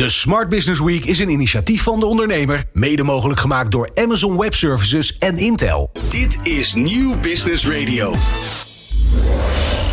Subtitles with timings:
[0.00, 4.38] De Smart Business Week is een initiatief van de ondernemer, mede mogelijk gemaakt door Amazon
[4.38, 5.90] Web Services en Intel.
[6.08, 8.14] Dit is Nieuw Business Radio.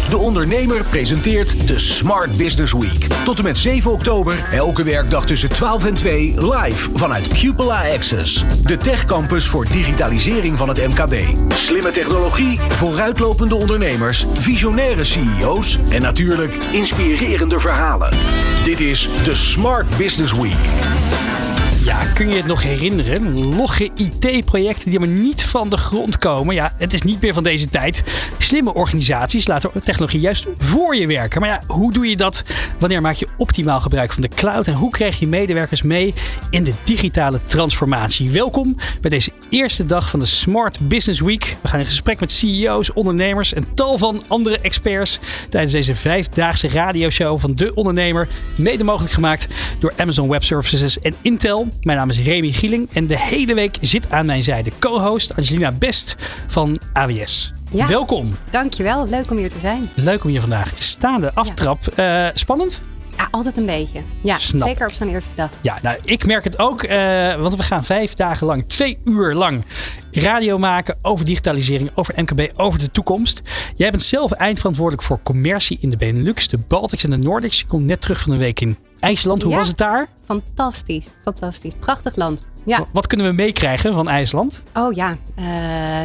[0.10, 3.08] De Ondernemer presenteert de Smart Business Week.
[3.26, 8.44] Tot en met 7 oktober, elke werkdag tussen 12 en 2, live vanuit Cupola Access.
[8.64, 11.14] De techcampus voor digitalisering van het MKB.
[11.48, 18.18] Slimme technologie, vooruitlopende ondernemers, visionaire CEO's en natuurlijk inspirerende verhalen.
[18.64, 21.27] Dit is de Smart Business Week.
[21.88, 23.56] Ja, kun je het nog herinneren?
[23.56, 26.56] Logge IT-projecten die maar niet van de grond komen.
[26.56, 28.04] Ja, het is niet meer van deze tijd.
[28.38, 31.42] Slimme organisaties laten technologie juist voor je werken.
[31.42, 32.44] Maar ja, hoe doe je dat?
[32.80, 34.68] Wanneer maak je optimaal gebruik van de cloud?
[34.68, 36.14] En hoe krijg je medewerkers mee
[36.50, 38.32] in de digitale transformatie?
[38.32, 41.58] Welkom bij deze eerste dag van de Smart Business Week.
[41.62, 45.20] We gaan in gesprek met CEO's, ondernemers en tal van andere experts
[45.50, 48.28] tijdens deze vijfdaagse radioshow van De Ondernemer.
[48.56, 49.48] Mede mogelijk gemaakt
[49.80, 51.68] door Amazon Web Services en Intel.
[51.82, 55.72] Mijn naam is Remy Gieling en de hele week zit aan mijn zijde co-host Angelina
[55.72, 56.16] Best
[56.48, 57.54] van AWS.
[57.72, 58.36] Ja, Welkom.
[58.50, 59.90] Dankjewel, leuk om hier te zijn.
[59.96, 61.22] Leuk om hier vandaag te staan.
[61.22, 61.88] De aftrap.
[61.88, 62.84] Eh, spannend?
[63.18, 64.00] Ja, altijd een beetje.
[64.24, 64.68] Ja, Snap.
[64.68, 65.50] zeker op zo'n eerste dag.
[65.62, 69.34] Ja, nou, ik merk het ook, eh, want we gaan vijf dagen lang, twee uur
[69.34, 69.66] lang
[70.12, 73.42] radio maken over digitalisering, over MKB, over de toekomst.
[73.76, 77.60] Jij bent zelf eindverantwoordelijk voor commercie in de Benelux, de Baltics en de Nordics.
[77.60, 79.42] Je komt net terug van een week in IJsland.
[79.42, 79.58] Hoe Ja.
[79.58, 80.08] was het daar?
[80.24, 81.74] Fantastisch, fantastisch.
[81.80, 82.44] Prachtig land.
[82.66, 82.78] Ja.
[82.80, 84.64] Wa- Wat kunnen we meekrijgen van IJsland?
[84.74, 85.46] Oh ja, eh,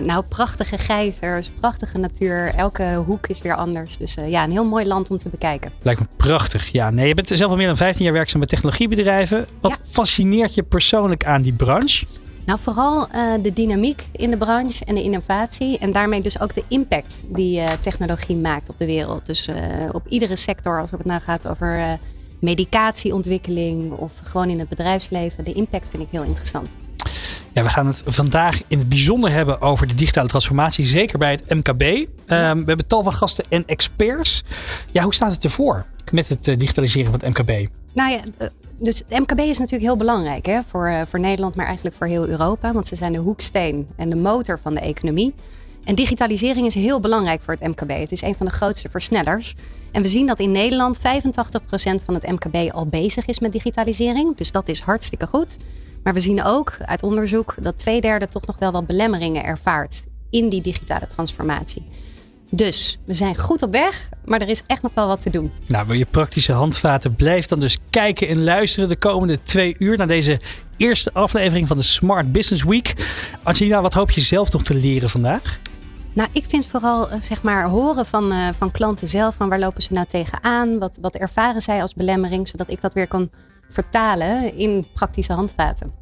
[0.05, 2.53] nou prachtige gijzers, prachtige natuur.
[2.57, 3.98] Elke hoek is weer anders.
[3.98, 5.73] Dus eh, ja, een heel mooi land om te bekijken.
[5.83, 6.69] Lijkt me prachtig.
[6.69, 9.47] Ja, nee, je bent zelf al meer dan 15 jaar werkzaam bij technologiebedrijven.
[9.61, 9.77] Wat Ja.
[9.85, 12.07] fascineert je persoonlijk aan die branche?
[12.45, 15.79] Nou, vooral eh, de dynamiek in de branche en de innovatie.
[15.79, 19.27] En daarmee dus ook de impact die technologie maakt op de wereld.
[19.27, 19.48] Dus
[19.93, 21.98] op iedere sector, als het nou gaat over
[22.43, 25.45] medicatieontwikkeling of gewoon in het bedrijfsleven.
[25.45, 26.69] De impact vind ik heel interessant.
[27.53, 31.31] Ja, we gaan het vandaag in het bijzonder hebben over de digitale transformatie, zeker bij
[31.31, 31.83] het MKB.
[32.27, 34.42] Ehm, we hebben tal van gasten en experts.
[34.91, 37.69] Ja, hoe staat het ervoor met het eh, digitaliseren van het MKB?
[37.95, 38.48] Nou ja, eh,
[38.79, 42.07] dus het MKB is natuurlijk heel belangrijk hè, voor, eh, voor Nederland, maar eigenlijk voor
[42.07, 42.73] heel Europa.
[42.73, 45.35] Want ze zijn de hoeksteen en de motor van de economie.
[45.85, 47.91] En digitalisering is heel belangrijk voor het MKB.
[47.91, 49.55] Het is een van de grootste versnellers.
[49.93, 51.03] En we zien dat in Nederland 85%
[52.05, 54.37] van het MKB al bezig is met digitalisering.
[54.37, 55.57] Dus dat is hartstikke goed.
[56.03, 60.05] Maar we zien ook uit onderzoek dat twee derde toch nog wel wat belemmeringen ervaart
[60.31, 61.83] in die digitale transformatie.
[62.51, 65.53] Dus we zijn goed op weg, maar er is echt nog wel wat te doen.
[65.67, 67.15] Nou, wil je praktische handvaten?
[67.17, 70.41] Blijf dan dus kijken en luisteren de komende twee uur naar deze
[70.77, 72.95] eerste aflevering van de Smart Business Week.
[73.42, 75.61] Angelina, wat hoop je zelf nog te leren vandaag?
[76.14, 79.58] Nou, ik vind vooral eh, zeg maar horen van, eh, van klanten zelf van waar
[79.58, 83.30] lopen ze nou tegenaan, wat, wat ervaren zij als belemmering, zodat ik dat weer kan
[83.68, 85.92] vertalen in praktische handvaten.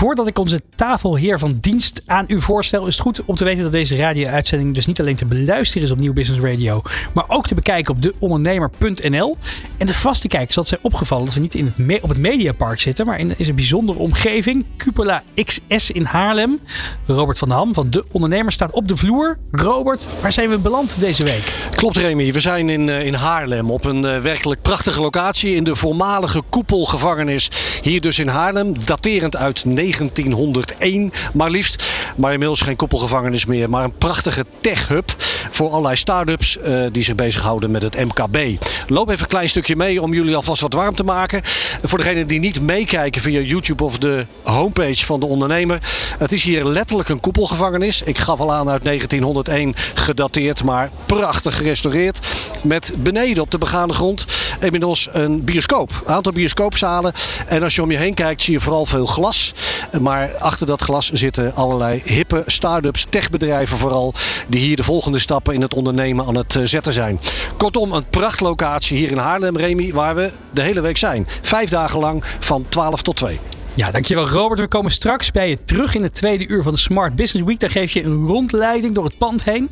[0.00, 3.62] Voordat ik onze tafelheer van dienst aan u voorstel, is het goed om te weten
[3.62, 7.46] dat deze radio-uitzending dus niet alleen te beluisteren is op Nieuw Business Radio, maar ook
[7.46, 9.36] te bekijken op deondernemer.nl.
[9.76, 12.80] En de vaste kijkers het zijn opgevallen dat we niet in het op het Mediapark
[12.80, 16.60] zitten, maar in, in een bijzondere omgeving, Cupola XS in Haarlem.
[17.06, 19.38] Robert van der Ham van De Ondernemer staat op de vloer.
[19.50, 21.52] Robert, waar zijn we beland deze week?
[21.74, 25.64] Klopt Remy, we zijn in, eh, in Haarlem op een eh, werkelijk prachtige locatie in
[25.64, 27.50] de voormalige koepelgevangenis.
[27.82, 29.64] Hier dus in Haarlem, daterend uit
[29.96, 31.84] 1901 maar liefst.
[32.16, 35.16] Maar inmiddels geen koepelgevangenis meer, maar een prachtige tech-hub
[35.50, 38.62] voor allerlei start-ups eh, die zich bezighouden met het MKB.
[38.86, 41.40] Loop even een klein stukje mee om jullie alvast wat warm te maken.
[41.82, 45.78] Voor degenen die niet meekijken via YouTube of de homepage van de ondernemer.
[46.18, 48.02] Het is hier letterlijk een koepelgevangenis.
[48.02, 52.18] Ik gaf al aan uit 1901 gedateerd, maar prachtig gerestaureerd.
[52.62, 54.24] Met beneden op de begane grond
[54.60, 56.02] inmiddels een bioscoop.
[56.04, 57.12] Een aantal bioscoopzalen.
[57.46, 59.54] En als je om je heen kijkt zie je vooral veel glas.
[60.00, 64.14] Maar achter dat glas zitten allerlei hippe start-ups, techbedrijven vooral.
[64.48, 67.20] Die hier de volgende stappen in het ondernemen aan het eh, zetten zijn.
[67.56, 71.26] Kortom, een prachtlocatie hier in Haarlem, Remy, waar we de hele week zijn.
[71.42, 73.40] Vijf dagen lang van 12 tot 2.
[73.74, 74.60] Ja, dankjewel Robert.
[74.60, 77.60] We komen straks bij je terug in het tweede uur van de Smart Business Week.
[77.60, 79.70] Daar geef je een rondleiding door het pand heen.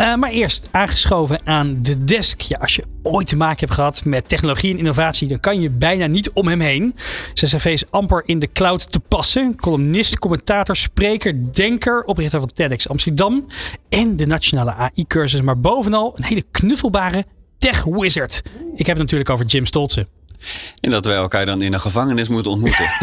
[0.00, 2.40] Uh, maar eerst aangeschoven aan de desk.
[2.40, 5.70] Ja, als je ooit te maken hebt gehad met technologie en innovatie, dan kan je
[5.70, 6.94] bijna niet om hem heen.
[7.34, 9.56] Zijn cv is amper in de cloud te passen.
[9.56, 13.46] Columnist, commentator, spreker, denker, oprichter van TEDx Amsterdam
[13.88, 15.42] en de nationale AI-cursus.
[15.42, 17.24] Maar bovenal een hele knuffelbare
[17.58, 18.42] tech wizard.
[18.74, 20.17] Ik heb het natuurlijk over Jim Stolzen.
[20.80, 22.84] En dat wij elkaar dan in een gevangenis moeten ontmoeten.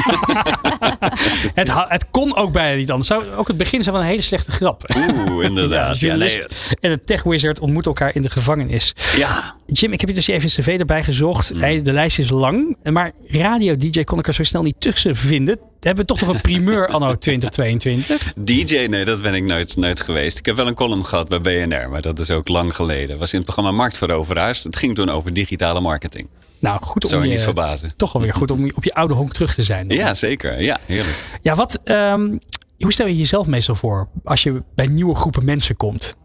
[1.62, 3.08] het, het, kon ook bijna niet anders.
[3.08, 4.96] Zou ook het begin zijn van een hele slechte grap.
[4.98, 6.00] Oeh, inderdaad.
[6.00, 6.44] ja, nee.
[6.80, 8.94] En een tech wizard ontmoeten elkaar in de gevangenis.
[9.18, 9.56] Ja.
[9.66, 11.54] Jim, ik heb je dus even een cv erbij gezocht.
[11.54, 11.84] Mm.
[11.84, 12.78] De lijst is lang.
[12.84, 15.60] Maar radio-dj kon ik er zo snel niet tussen vinden.
[15.80, 18.34] Hebben we toch nog een primeur anno 2022?
[18.36, 18.86] DJ?
[18.86, 20.38] Nee, dat ben ik nooit, nooit geweest.
[20.38, 23.10] Ik heb wel een column gehad bij BNR, maar dat is ook lang geleden.
[23.10, 24.64] Het was in het programma Marktveroveraars.
[24.64, 26.28] Het ging toen over digitale marketing.
[26.66, 27.96] Nou, goed om Zou je, niet verbazen.
[27.96, 29.90] Toch alweer goed om op je oude honk terug te zijn.
[29.90, 30.62] Ja, zeker.
[30.62, 31.24] Ja, heerlijk.
[31.42, 32.40] Ja, wat, um,
[32.78, 36.16] hoe stel je jezelf meestal voor als je bij nieuwe groepen mensen komt?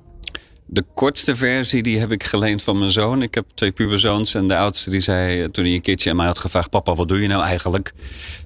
[0.66, 3.22] De kortste versie die heb ik geleend van mijn zoon.
[3.22, 6.26] Ik heb twee puberzoons en de oudste die zei toen hij een keertje aan mij
[6.26, 7.92] had gevraagd: Papa, wat doe je nou eigenlijk?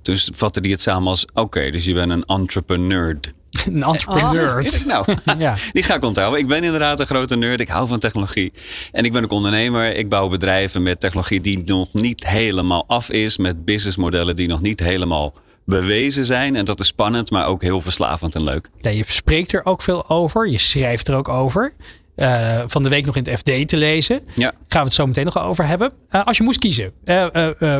[0.02, 3.20] Toen vatte hij het samen als: Oké, dus je bent een entrepreneur.
[3.66, 4.64] Een entrepreneur.
[4.64, 5.04] Oh, nou,
[5.38, 5.56] ja.
[5.72, 6.40] die ga ik onthouden.
[6.40, 7.60] Ik ben inderdaad een grote nerd.
[7.60, 8.52] Ik hou van technologie.
[8.92, 9.96] En ik ben ook ondernemer.
[9.96, 13.36] Ik bouw bedrijven met technologie die nog niet helemaal af is.
[13.36, 15.34] Met businessmodellen die nog niet helemaal
[15.64, 16.56] bewezen zijn.
[16.56, 18.70] En dat is spannend, maar ook heel verslavend en leuk.
[18.78, 20.48] Ja, je spreekt er ook veel over.
[20.48, 21.72] Je schrijft er ook over.
[22.16, 24.20] Uh, van de week nog in het FD te lezen.
[24.34, 24.52] Ja.
[24.68, 25.92] Gaan we het zo meteen nog over hebben.
[26.10, 26.92] Uh, als je moest kiezen.
[27.04, 27.78] Uh,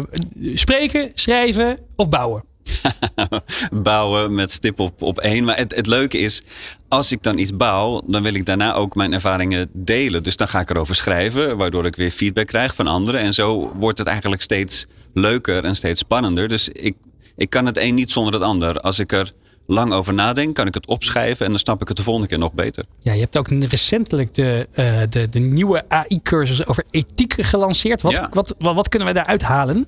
[0.55, 2.45] spreken, schrijven of bouwen?
[3.73, 5.45] bouwen met stip op, op één.
[5.45, 6.43] Maar het, het leuke is,
[6.89, 10.23] als ik dan iets bouw, dan wil ik daarna ook mijn ervaringen delen.
[10.23, 13.21] Dus dan ga ik erover schrijven, waardoor ik weer feedback krijg van anderen.
[13.21, 16.49] En zo wordt het eigenlijk steeds leuker en steeds spannender.
[16.49, 16.97] Dus ik,
[17.37, 18.81] ik kan het een niet zonder het ander.
[18.81, 19.33] Als ik er
[19.67, 22.39] lang over nadenk, kan ik het opschrijven en dan snap ik het de volgende keer
[22.39, 22.85] nog beter.
[22.99, 28.03] Ja, je hebt ook recentelijk de, uh, de, de nieuwe AI-cursus over ethiek gelanceerd.
[28.03, 28.29] Wat, ja.
[28.33, 29.87] wat, wat, wat, kunnen wij daaruit halen?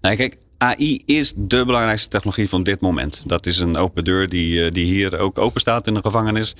[0.00, 3.22] Nou, kijk, AI is de belangrijkste technologie van dit moment.
[3.26, 6.54] Dat is een open deur die, eh, die hier ook open staat in de gevangenis.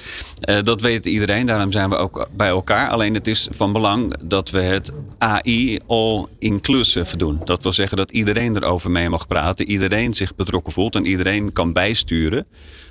[0.49, 2.89] Uh, dat weet iedereen, daarom zijn we ook bij elkaar.
[2.89, 7.41] Alleen het is van belang dat we het AI all inclusive doen.
[7.45, 11.53] Dat wil zeggen dat iedereen erover mee mag praten, iedereen zich betrokken voelt en iedereen
[11.53, 12.47] kan bijsturen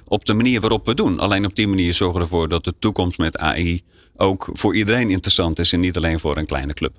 [0.08, 1.20] op de manier waarop we doen.
[1.20, 3.82] Alleen op die manier zorgen we ervoor dat de toekomst met AI
[4.16, 6.94] ook voor iedereen interessant is en niet alleen voor een kleine club.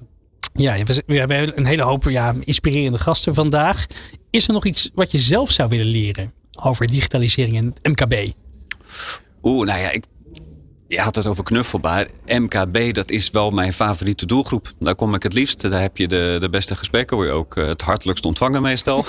[0.58, 3.86] Ja, we hebben een hele hoop ja, inspirerende gasten vandaag.
[4.30, 6.32] Is er nog iets wat je zelf zou willen leren
[6.62, 8.32] over digitalisering en het MKB?
[9.42, 10.04] Oeh, nou ja, ik,
[10.88, 12.08] je had het over knuffelbaar.
[12.26, 14.72] MKB, dat is wel mijn favoriete doelgroep.
[14.78, 15.70] Daar kom ik het liefst.
[15.70, 17.16] Daar heb je de, de beste gesprekken.
[17.16, 19.04] Word je ook eh, het hartelijkst ontvangen meestal.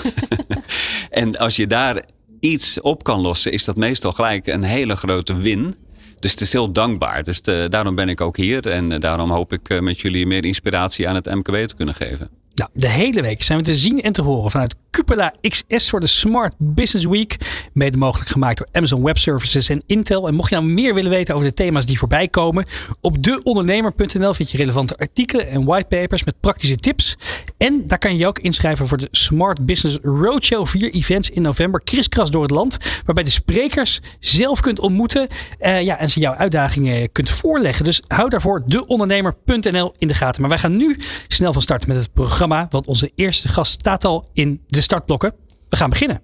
[1.10, 2.04] en als je daar
[2.40, 5.74] iets op kan lossen, is dat meestal gelijk een hele grote win.
[6.20, 7.22] Dus het is heel dankbaar.
[7.22, 8.68] Dus daarom ben ik ook hier.
[8.68, 11.94] En eh, daarom hoop ik eh, met jullie meer inspiratie aan het MKB te kunnen
[11.94, 12.39] geven.
[12.54, 16.00] Nou, de hele week zijn we te zien en te horen vanuit Cupola XS voor
[16.00, 17.36] de Smart Business Week.
[17.72, 20.28] Mede mogelijk gemaakt door Amazon Web Services en Intel.
[20.28, 22.66] En mocht je nou meer willen weten over de thema's die voorbij komen,
[23.00, 27.16] op deondernemer.nl vind je relevante artikelen en whitepapers met praktische tips.
[27.56, 30.66] En daar kan je je ook inschrijven voor de Smart Business Roadshow.
[30.66, 35.28] Vier events in november, kriskras door het land, waarbij de sprekers zelf kunt ontmoeten
[35.60, 37.84] uh, ja, en ze jouw uitdagingen kunt voorleggen.
[37.84, 40.40] Dus hou daarvoor deondernemer.nl in de gaten.
[40.40, 40.98] Maar wij gaan nu
[41.28, 45.34] snel van start met het programma, want onze eerste gast staat al in de startblokken.
[45.68, 46.20] We gaan beginnen.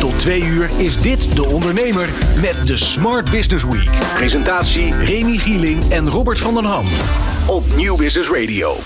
[0.00, 2.10] Tot twee uur is dit De Ondernemer
[2.40, 4.14] met de Smart Business Week.
[4.14, 6.86] Presentatie Remy Gieling en Robert van den Ham.
[7.46, 8.76] Op Nieuw Business Radio.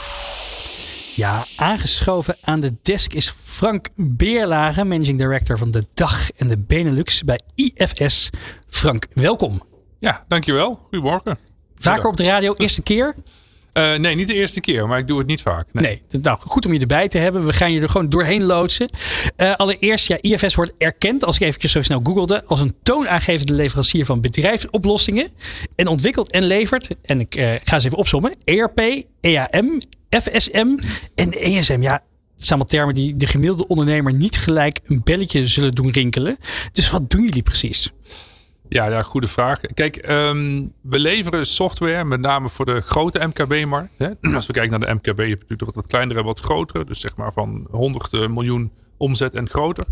[1.14, 6.58] Ja, aangeschoven aan de desk is Frank Beerlage, Managing Director van de DAG en de
[6.58, 8.30] Benelux bij IFS.
[8.68, 9.62] Frank, welkom.
[9.98, 10.80] Ja, dankjewel.
[10.82, 11.38] Goedemorgen.
[11.74, 13.14] Vaker op de radio, eerste keer?
[13.76, 15.66] Uh, nee, niet de eerste keer, maar ik doe het niet vaak.
[15.72, 16.02] Nee.
[16.22, 17.46] nou goed om je erbij te hebben.
[17.46, 18.90] We gaan je er gewoon doorheen loodsen.
[19.36, 23.54] Uh, allereerst, ja, IFS wordt erkend, als ik eventjes zo snel googelde, als een toonaangevende
[23.54, 25.30] leverancier van bedrijfsoplossingen.
[25.74, 29.78] En ontwikkelt en levert, en ik uh, ga ze even opzommen, ERP, EAM,
[30.10, 30.76] FSM
[31.14, 31.82] en ESM.
[31.82, 35.90] Ja, het zijn allemaal termen die de gemiddelde ondernemer niet gelijk een belletje zullen doen
[35.90, 36.36] rinkelen.
[36.72, 37.92] Dus wat doen jullie precies?
[38.68, 39.60] Ja, ja, goede vraag.
[39.60, 43.90] Kijk, um, we leveren software met name voor de grote MKB-markt.
[44.34, 46.84] Als we kijken naar de MKB, heb je natuurlijk wat, wat kleinere en wat grotere.
[46.84, 49.84] Dus zeg maar van 100 miljoen omzet en groter.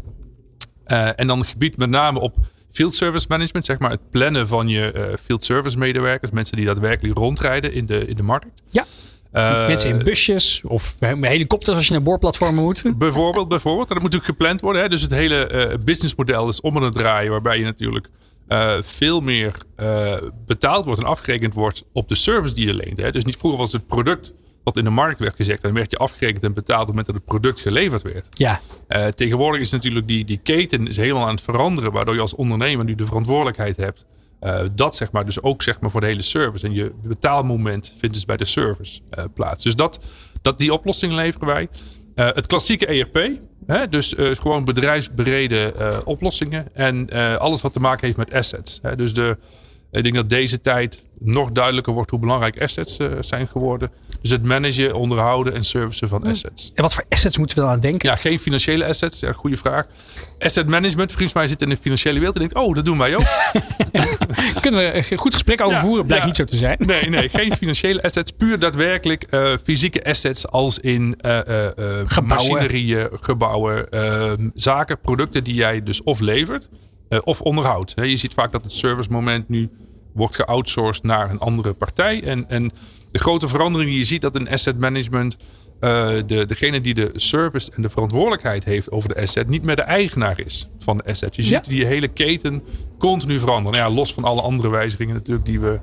[0.87, 2.37] Uh, en dan gebied met name op
[2.71, 6.31] field service management, zeg maar het plannen van je uh, field service medewerkers.
[6.31, 8.63] Mensen die daadwerkelijk rondrijden in de, in de markt.
[8.71, 8.85] Ja.
[9.33, 12.83] Uh, Mensen in busjes of helikopters als je naar boorplatformen moet.
[12.99, 13.89] Bijvoorbeeld, bijvoorbeeld.
[13.89, 14.83] Dat moet natuurlijk gepland worden.
[14.83, 14.89] Hè?
[14.89, 17.31] Dus het hele businessmodel is om aan het draaien.
[17.31, 18.09] Waarbij je natuurlijk
[18.49, 22.97] uh, veel meer uh, betaald wordt en afgerekend wordt op de service die je leent.
[22.97, 23.11] Hè?
[23.11, 24.33] Dus niet vroeger was het product
[24.65, 25.63] wat in de markt werd gezegd.
[25.63, 28.27] Dan werd je afgerekend en betaald op het moment dat het product geleverd werd.
[28.31, 28.61] Ja.
[28.89, 31.93] Uh, tegenwoordig is natuurlijk die, die keten is helemaal aan het veranderen.
[31.93, 34.05] Waardoor je als ondernemer nu de verantwoordelijkheid hebt.
[34.75, 36.67] dat zeg maar dus ook zeg maar voor de hele service.
[36.67, 39.01] En je betaalmoment vindt dus bij de service
[39.35, 39.65] plaats.
[39.65, 40.05] Dus dat,
[40.43, 41.69] dat, die oplossing leveren wij.
[42.15, 43.41] Het klassieke ERP.
[43.91, 46.69] Dus uh, gewoon bedrijfsbereden uh, oplossingen.
[46.73, 48.81] En alles wat te maken heeft met assets.
[48.97, 49.37] Dus de,
[49.97, 53.91] ik denk dat deze tijd nog duidelijker wordt hoe belangrijk assets uh, zijn geworden.
[54.21, 56.71] Dus het managen, onderhouden en servicen van assets.
[56.75, 58.09] En wat voor assets moeten we dan aan denken?
[58.09, 59.21] Ja, geen financiële assets.
[59.21, 59.87] Ja, goede vraag.
[60.39, 62.35] Asset management, volgens mij zit in de financiële wereld.
[62.35, 63.25] En denkt, oh, dat doen wij ook.
[64.61, 66.07] Kunnen we een goed gesprek over voeren?
[66.07, 66.29] Blijkt ja.
[66.29, 66.77] niet zo te zijn.
[66.79, 68.31] Nee, nee, geen financiële assets.
[68.31, 71.39] Puur daadwerkelijk uh, fysieke assets als in uh,
[72.05, 72.27] gebouwen.
[72.27, 73.89] machinerieën, gebouwen,
[74.55, 76.69] zaken, producten die jij dus of levert
[77.25, 77.93] of onderhoudt.
[77.97, 79.71] Je ziet vaak dat het service moment nu
[80.15, 82.23] wordt geoutsourced naar een andere partij.
[82.23, 82.73] En, en
[83.11, 85.37] de grote verandering die je ziet dat in asset management
[85.81, 89.77] uh, de, degene die de service en de verantwoordelijkheid heeft over de asset niet meer
[89.77, 91.37] de eigenaar is van de asset.
[91.37, 92.63] Je ziet die hele keten
[92.99, 93.79] continu veranderen.
[93.79, 95.81] Nou ja, los van alle andere wijzigingen natuurlijk die we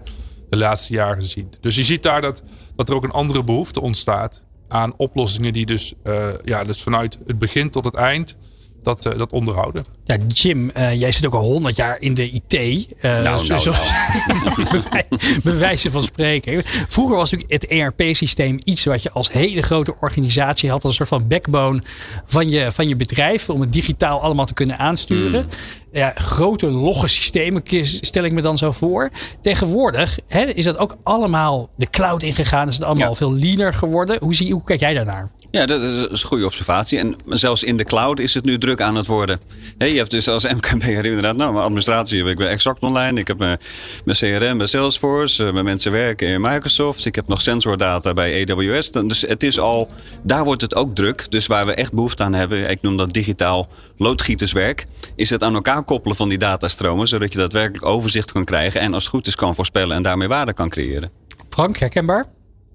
[0.50, 1.54] de laatste jaren zien.
[1.62, 2.44] Dus je ziet daar dat,
[2.76, 7.20] dat er ook een andere behoefte ontstaat aan oplossingen die dus, uh, ja, dus vanuit
[7.28, 8.38] het begin tot het eind
[8.84, 9.84] dat, uh, dat onderhouden.
[10.04, 12.54] Ja, Jim, uh, jij zit ook al 100 jaar in de IT.
[12.54, 15.04] Uh, nou, nou, zo, nou.
[15.44, 16.64] bij wijze van spreken.
[16.88, 20.84] Vroeger was natuurlijk het ERP-systeem iets wat je als hele grote organisatie had.
[20.84, 21.82] Als een soort van backbone
[22.26, 23.50] van je, van je bedrijf.
[23.50, 25.42] Om het digitaal allemaal te kunnen aansturen.
[25.42, 25.50] Mm.
[25.92, 29.10] Ja, grote logge systemen stel ik me dan zo voor.
[29.42, 32.68] Tegenwoordig hè, is dat ook allemaal de cloud ingegaan.
[32.68, 33.16] Is het allemaal ja.
[33.16, 34.18] veel leaner geworden.
[34.20, 35.32] Hoe, zie, hoe kijk jij daarnaar?
[35.52, 37.00] Ja, dat is een goede observatie.
[37.00, 39.40] En zelfs in de cloud is het nu druk aan het worden.
[39.78, 43.20] He, je hebt dus als MKB'er inderdaad, nou, mijn administratie heb ik bij Exact Online.
[43.20, 43.60] Ik heb mijn,
[44.06, 45.52] mijn CRM bij Salesforce.
[45.52, 47.06] Mijn mensen werken in Microsoft.
[47.06, 48.92] Ik heb nog sensordata bij AWS.
[48.92, 49.90] Dus het is al,
[50.24, 51.26] daar wordt het ook druk.
[51.30, 53.68] Dus waar we echt behoefte aan hebben, ik noem dat digitaal
[53.98, 57.08] loodgieterswerk, is het aan elkaar koppelen van die datastromen.
[57.08, 60.28] Zodat je daadwerkelijk overzicht kan krijgen en als het goed is kan voorspellen en daarmee
[60.28, 61.12] waarde kan creëren.
[61.50, 62.26] Frank, herkenbaar?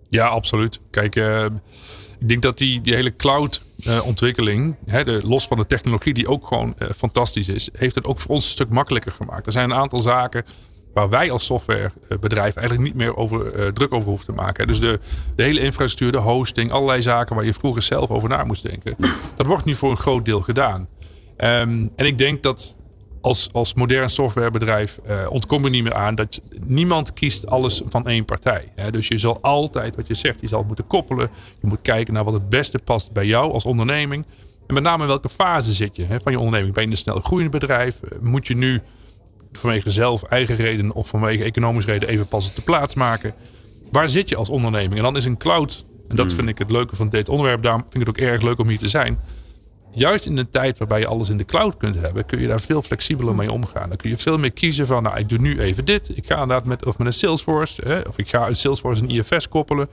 [0.09, 0.81] Ja, absoluut.
[0.91, 1.47] Kijk, uh,
[2.19, 3.63] ik denk dat die, die hele cloud
[4.05, 8.05] ontwikkeling, hè, de, los van de technologie die ook gewoon uh, fantastisch is, heeft het
[8.05, 9.47] ook voor ons een stuk makkelijker gemaakt.
[9.47, 10.45] Er zijn een aantal zaken
[10.95, 14.67] waar wij als softwarebedrijf eigenlijk niet meer over, druk over hoeven te maken.
[14.67, 15.01] Dus de,
[15.37, 18.97] de hele infrastructuur, de hosting, allerlei zaken waar je vroeger zelf over na moest denken.
[19.37, 20.89] Dat wordt nu voor een groot deel gedaan.
[21.39, 22.79] Um, en ik denk dat
[23.27, 28.07] als, als modern softwarebedrijf uh, ontkom je niet meer aan dat niemand kiest alles van
[28.07, 28.73] één partij.
[28.75, 28.91] Hè?
[28.91, 31.31] Dus je zal altijd, wat je zegt, je zal moeten koppelen.
[31.61, 34.25] Je moet kijken naar wat het beste past bij jou als onderneming.
[34.67, 36.75] En met name in welke fase zit je hè, van je onderneming.
[36.75, 38.01] Ben je een snel groeiend bedrijf?
[38.21, 38.81] Moet je nu
[39.53, 43.35] vanwege zelf eigen reden of vanwege economische reden even pas de plaats maken?
[43.91, 44.97] Waar zit je als onderneming?
[44.97, 46.37] En dan is een cloud, en dat hmm.
[46.37, 48.69] vind ik het leuke van dit onderwerp, daarom vind ik het ook erg leuk om
[48.69, 49.19] hier te zijn
[49.91, 52.61] juist in een tijd waarbij je alles in de cloud kunt hebben, kun je daar
[52.61, 53.89] veel flexibeler mee omgaan.
[53.89, 56.17] Dan kun je veel meer kiezen van, nou, ik doe nu even dit.
[56.17, 59.11] Ik ga inderdaad met, of met een Salesforce, hè, of ik ga een Salesforce een
[59.11, 59.89] IFS koppelen,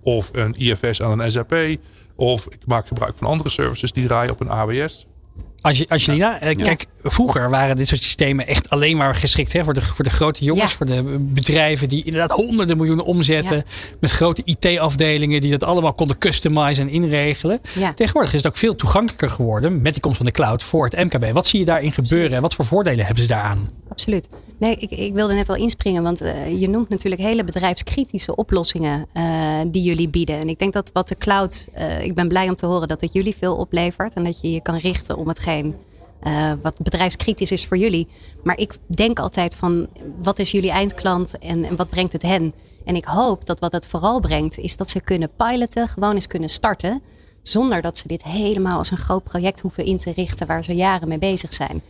[0.00, 1.54] of een IFS aan een SAP,
[2.14, 5.06] of ik maak gebruik van andere services die draaien op een AWS.
[5.60, 6.52] Angelina, ja.
[6.52, 10.10] kijk, vroeger waren dit soort systemen echt alleen maar geschikt hè, voor, de, voor de
[10.10, 10.76] grote jongens, ja.
[10.76, 13.64] voor de bedrijven die inderdaad honderden miljoenen omzetten,
[14.00, 17.60] met grote IT-afdelingen die dat allemaal konden customizen en inregelen.
[17.94, 21.12] Tegenwoordig is het ook veel toegankelijker geworden met die komst van de cloud voor het
[21.12, 21.32] MKB.
[21.32, 23.68] Wat zie je daarin gebeuren en wat voor voordelen hebben ze daaraan?
[23.88, 24.28] Absoluut.
[24.58, 29.06] Nee, ik, ik wilde net al inspringen, want uh, je noemt natuurlijk hele bedrijfskritische oplossingen
[29.14, 30.40] uh, die jullie bieden.
[30.40, 33.00] En ik denk dat wat de cloud, uh, ik ben blij om te horen dat
[33.00, 35.28] het jullie veel oplevert en dat je je kan richten om
[36.22, 38.08] uh, wat bedrijfskritisch is voor jullie.
[38.42, 39.88] Maar ik denk altijd van
[40.18, 42.54] wat is jullie eindklant en, en, wat brengt het hen?
[42.84, 46.26] En ik hoop dat wat het vooral brengt is dat ze kunnen piloten, gewoon eens
[46.26, 47.02] kunnen starten.
[47.42, 50.74] Zonder dat ze dit helemaal als een groot project hoeven in te richten waar ze
[50.74, 51.82] jaren mee bezig zijn.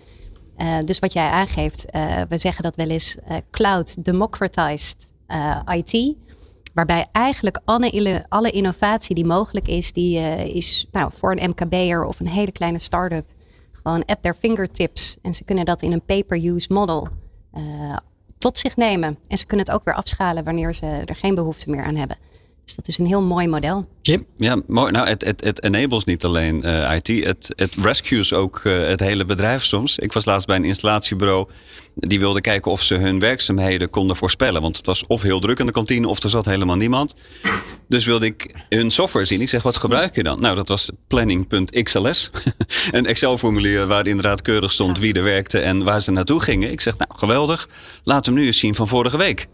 [0.58, 3.16] Uh, dus wat jij aangeeft, uh, we zeggen dat wel eens
[3.50, 4.96] cloud democratized
[5.74, 6.14] IT.
[6.74, 10.18] Waarbij eigenlijk alle, alle, innovatie die mogelijk is, die
[10.54, 13.35] is nou, voor een MKB'er of een hele kleine start-up
[13.86, 15.16] gewoon at their fingertips.
[15.22, 17.08] En ze kunnen dat in een pay-per-use model
[17.56, 17.96] uh,
[18.38, 19.18] tot zich nemen.
[19.28, 22.16] En ze kunnen het ook weer afschalen wanneer ze er geen behoefte meer aan hebben.
[22.66, 23.88] Dus dat is een heel mooi model.
[24.02, 24.26] Jim?
[24.34, 24.92] Ja, mooi.
[24.92, 29.00] Nou, het, het, het enables niet alleen uh, IT, het, het rescues ook uh, het
[29.00, 29.98] hele bedrijf soms.
[29.98, 31.48] Ik was laatst bij een installatiebureau.
[31.94, 34.62] Die wilde kijken of ze hun werkzaamheden konden voorspellen.
[34.62, 37.14] Want het was of heel druk in de kantine of er zat helemaal niemand.
[37.88, 39.40] Dus wilde ik hun software zien.
[39.40, 40.40] Ik zeg, wat gebruik je dan?
[40.40, 42.30] Nou, dat was planning.xls.
[42.90, 46.70] een Excel-formulier waar inderdaad keurig stond wie er werkte en waar ze naartoe gingen.
[46.70, 47.68] Ik zeg, nou, geweldig.
[48.04, 49.48] Laat hem nu eens zien van vorige week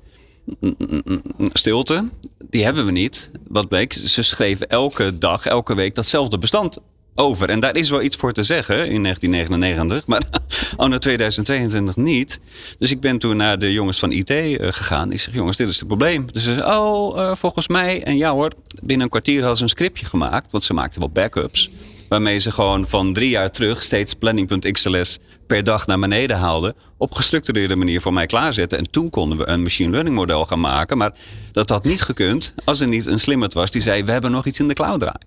[1.38, 2.04] stilte,
[2.50, 3.30] die hebben we niet.
[3.48, 6.78] Wat bleek, ze schreven elke dag, elke week datzelfde bestand
[7.14, 7.48] over.
[7.48, 10.22] En daar is wel iets voor te zeggen in 1999, maar
[10.76, 12.40] anno 2022 niet.
[12.78, 15.12] Dus ik ben toen naar de jongens van IT uh, gegaan.
[15.12, 16.26] Ik zeg, jongens, dit is het probleem.
[16.32, 18.02] Dus ze zeggen, oh, uh, volgens mij.
[18.02, 21.10] En ja hoor, binnen een kwartier hadden ze een scriptje gemaakt, want ze maakten wel
[21.10, 21.70] backups.
[22.12, 26.74] Waarmee ze gewoon van drie jaar terug steeds planning.xls per dag naar beneden haalden.
[26.96, 28.78] Op gestructureerde manier voor mij klaarzetten.
[28.78, 30.98] En toen konden we een machine learning model gaan maken.
[30.98, 31.14] Maar
[31.52, 34.46] dat had niet gekund als er niet een slimmerd was die zei: We hebben nog
[34.46, 35.26] iets in de cloud draaien.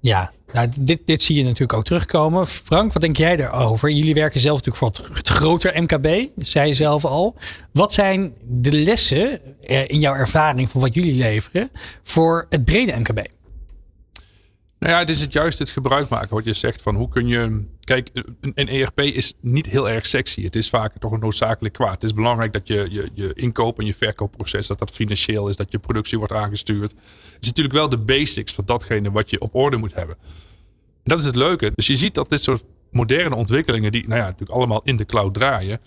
[0.00, 2.46] Ja, nou, dit, dit zie je natuurlijk ook terugkomen.
[2.46, 3.90] Frank, wat denk jij daarover?
[3.90, 7.36] Jullie werken zelf natuurlijk voor het, groter MKB, zei je zelf al.
[7.72, 11.70] Wat zijn de lessen eh, in jouw ervaring van wat jullie leveren
[12.02, 13.20] voor het brede MKB?
[14.82, 17.26] Nou ja, het is het juist het gebruik maken wat je zegt van hoe kun
[17.26, 17.64] je.
[17.84, 18.10] Kijk,
[18.40, 20.42] een, ERP is niet heel erg sexy.
[20.42, 21.92] Het is vaak toch een noodzakelijk kwaad.
[21.92, 25.56] Het is belangrijk dat je, je, je inkoop en je verkoopproces, dat dat financieel is,
[25.56, 26.90] dat je productie wordt aangestuurd.
[26.90, 30.16] Het is natuurlijk wel de basics van datgene wat je op orde moet hebben.
[30.22, 31.72] En dat is het leuke.
[31.74, 35.06] Dus je ziet dat dit soort moderne ontwikkelingen, die nou ja, natuurlijk allemaal in de
[35.06, 35.80] cloud draaien,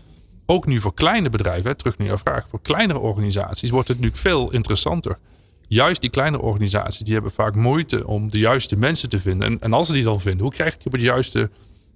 [0.45, 4.09] ook nu voor kleine bedrijven, terug naar jouw vraag, voor kleinere organisaties wordt het nu
[4.13, 5.17] veel interessanter
[5.67, 9.47] juist die kleine organisaties, die hebben vaak moeite om de juiste mensen te vinden.
[9.47, 11.49] En, en als ze die dan vinden, hoe krijg je die op het juiste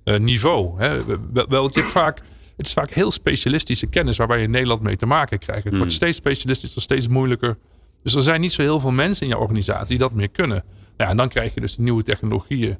[0.03, 0.81] uh, niveau?
[0.81, 0.97] Hè?
[1.49, 2.21] Wel, het, is vaak,
[2.57, 5.63] het is vaak heel specialistische kennis waarbij je in Nederland mee te maken krijgt.
[5.63, 5.95] Het wordt hmm.
[5.95, 7.57] steeds specialistischer, steeds moeilijker.
[8.03, 10.63] Dus er zijn niet zo heel veel mensen in je organisatie die dat meer kunnen.
[10.97, 12.77] Ja, en dan krijg je dus nieuwe technologieën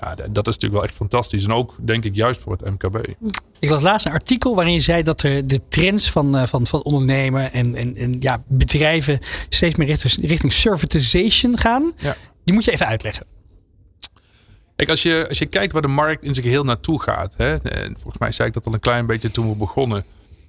[0.00, 1.44] ja, dat is natuurlijk wel echt fantastisch.
[1.44, 3.14] En ook denk ik juist voor het MKB.
[3.58, 6.66] Ik las laatst een artikel waarin je zei dat er de trends van, eh, van,
[6.66, 11.92] van ondernemen en, en, en ja, bedrijven steeds meer richting, richting servitization gaan.
[11.96, 12.16] Ja.
[12.44, 13.26] Die moet je even uitleggen.
[14.76, 17.34] Kijk, als je, als je kijkt waar de markt in zijn geheel naartoe gaat.
[17.36, 20.04] Hè, en volgens mij zei ik dat al een klein beetje toen we begonnen.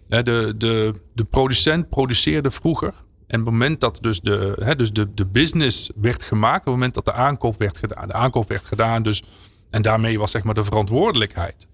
[0.07, 2.93] Hè, de, de, de producent produceerde vroeger
[3.31, 6.73] en het moment dat dus de, hè, dus de, de business werd gemaakt, op het
[6.73, 9.23] moment dat de aankoop werd gedaan, de aankoop werd gedaan, dus,
[9.69, 11.67] en daarmee was zeg maar de verantwoordelijkheid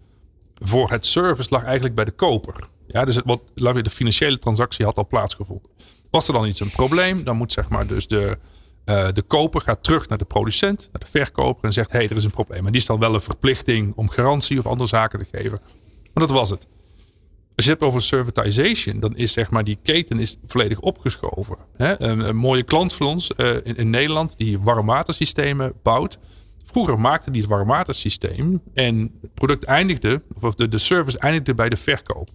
[0.55, 2.67] voor het service lag eigenlijk bij de koper.
[2.87, 5.69] Ja, dus het, wat, de financiële transactie had al plaatsgevonden.
[6.09, 8.37] Was er dan iets een probleem, dan moet zeg maar dus de,
[8.85, 12.09] uh, de koper gaat terug naar de producent, naar de verkoper en zegt: hé, hey,
[12.09, 12.65] er is een probleem.
[12.65, 15.59] En die is dan wel een verplichting om garantie of andere zaken te geven.
[16.13, 16.67] Maar dat was het.
[17.57, 21.57] Als je het hebt over servitization, dan is zeg maar die keten is volledig opgeschoven.
[21.77, 26.17] Een, een, mooie klant van ons uh, in, in, Nederland die warmwatersystemen bouwt.
[26.65, 31.69] Vroeger maakte die het warmwatersysteem en het product eindigde, of de, de service eindigde bij
[31.69, 32.29] de verkoop.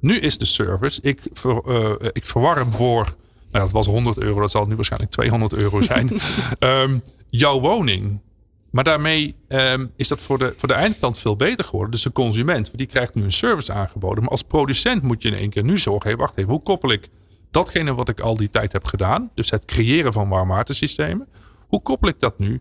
[0.00, 3.16] Nu is de service, ik, ver, uh, ik verwarm voor,
[3.50, 6.10] nou dat was 100 euro, dat zal nu waarschijnlijk 200 euro zijn.
[6.58, 8.20] um, jouw woning.
[8.72, 11.90] Maar daarmee um, is dat voor de, voor de eindklant veel beter geworden.
[11.90, 14.22] Dus de consument, die krijgt nu een service aangeboden.
[14.22, 16.92] Maar als producent moet je in één keer nu zorgen: hey, wacht even, hoe koppel
[16.92, 17.08] ik
[17.50, 21.28] datgene wat ik al die tijd heb gedaan, dus het creëren van warmwatersystemen,
[21.68, 22.60] hoe koppel ik dat nu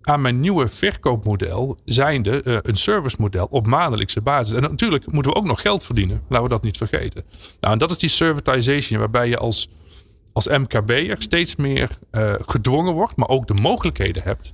[0.00, 4.54] aan mijn nieuwe verkoopmodel, zijnde uh, een servicemodel op maandelijkse basis?
[4.54, 7.24] En natuurlijk moeten we ook nog geld verdienen, laten we dat niet vergeten.
[7.60, 9.68] Nou, en dat is die servitization, waarbij je als,
[10.32, 14.52] als MKB'er steeds meer uh, gedwongen wordt, maar ook de mogelijkheden hebt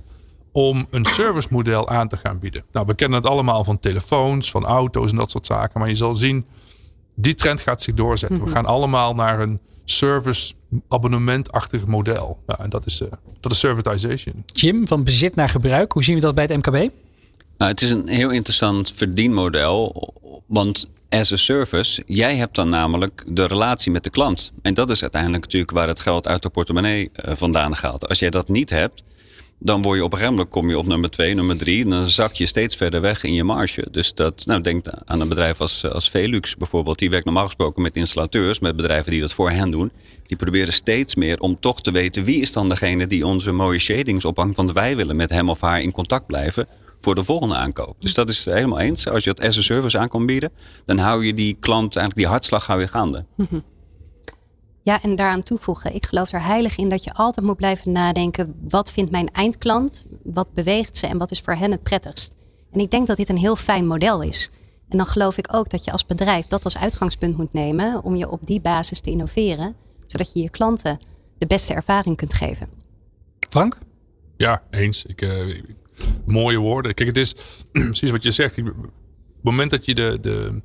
[0.53, 2.63] om een servicemodel aan te gaan bieden.
[2.71, 5.79] Nou, we kennen het allemaal van telefoons, van auto's en dat soort zaken.
[5.79, 6.45] Maar je zal zien,
[7.15, 8.37] die trend gaat zich doorzetten.
[8.37, 8.53] We mhm.
[8.53, 10.53] gaan allemaal naar een service
[10.89, 12.39] abonnementachtig model.
[12.45, 13.07] Nou, en dat is, uh,
[13.39, 14.43] dat is servitization.
[14.45, 15.91] Jim, van bezit naar gebruik.
[15.91, 16.91] Hoe zien we dat bij het MKB?
[17.57, 20.13] Nou, het is een heel interessant verdienmodel.
[20.47, 24.51] Want as a service, jij hebt dan namelijk de relatie met de klant.
[24.61, 28.09] En dat is uiteindelijk natuurlijk waar het geld uit de portemonnee uh, vandaan gaat.
[28.09, 29.03] Als jij dat niet hebt,
[29.63, 31.83] dan word je op een gegeven moment kom je op nummer 2, nummer 3.
[31.83, 33.87] En dan zak je steeds verder weg in je marge.
[33.91, 36.99] Dus dat, nou, denk aan een bedrijf als, als Velux bijvoorbeeld.
[36.99, 39.91] Die werkt normaal gesproken met installateurs, met bedrijven die dat voor hen doen.
[40.23, 43.79] Die proberen steeds meer om toch te weten wie is dan degene die onze mooie
[43.79, 44.57] shadings ophangt.
[44.57, 46.67] Want wij willen met hem of haar in contact blijven
[47.01, 47.95] voor de volgende aankoop.
[47.99, 49.07] Dus dat is helemaal eens.
[49.07, 50.51] Als je het as a service aan kan bieden,
[50.85, 53.25] dan hou je die klant eigenlijk die hartslag hou je gaande.
[53.35, 53.59] Mhm.
[54.83, 55.95] Ja, en daaraan toevoegen.
[55.95, 58.55] Ik geloof er heilig in dat je altijd moet blijven nadenken.
[58.69, 60.05] Wat vindt mijn eindklant?
[60.23, 61.07] Wat beweegt ze?
[61.07, 62.35] En wat is voor hen het prettigst?
[62.71, 64.49] En ik denk dat dit een heel fijn model is.
[64.89, 68.03] En dan geloof ik ook dat je als bedrijf dat als uitgangspunt moet nemen.
[68.03, 69.75] Om je op die basis te innoveren.
[70.05, 70.97] Zodat je je klanten
[71.37, 72.69] de beste ervaring kunt geven.
[73.49, 73.77] Frank?
[74.37, 75.05] Ja, eens.
[75.05, 75.63] Ik, uh,
[76.25, 76.93] mooie woorden.
[76.93, 77.35] Kijk, het is
[77.71, 78.57] precies wat je zegt.
[78.57, 78.75] Op het
[79.41, 80.61] moment dat je de, de,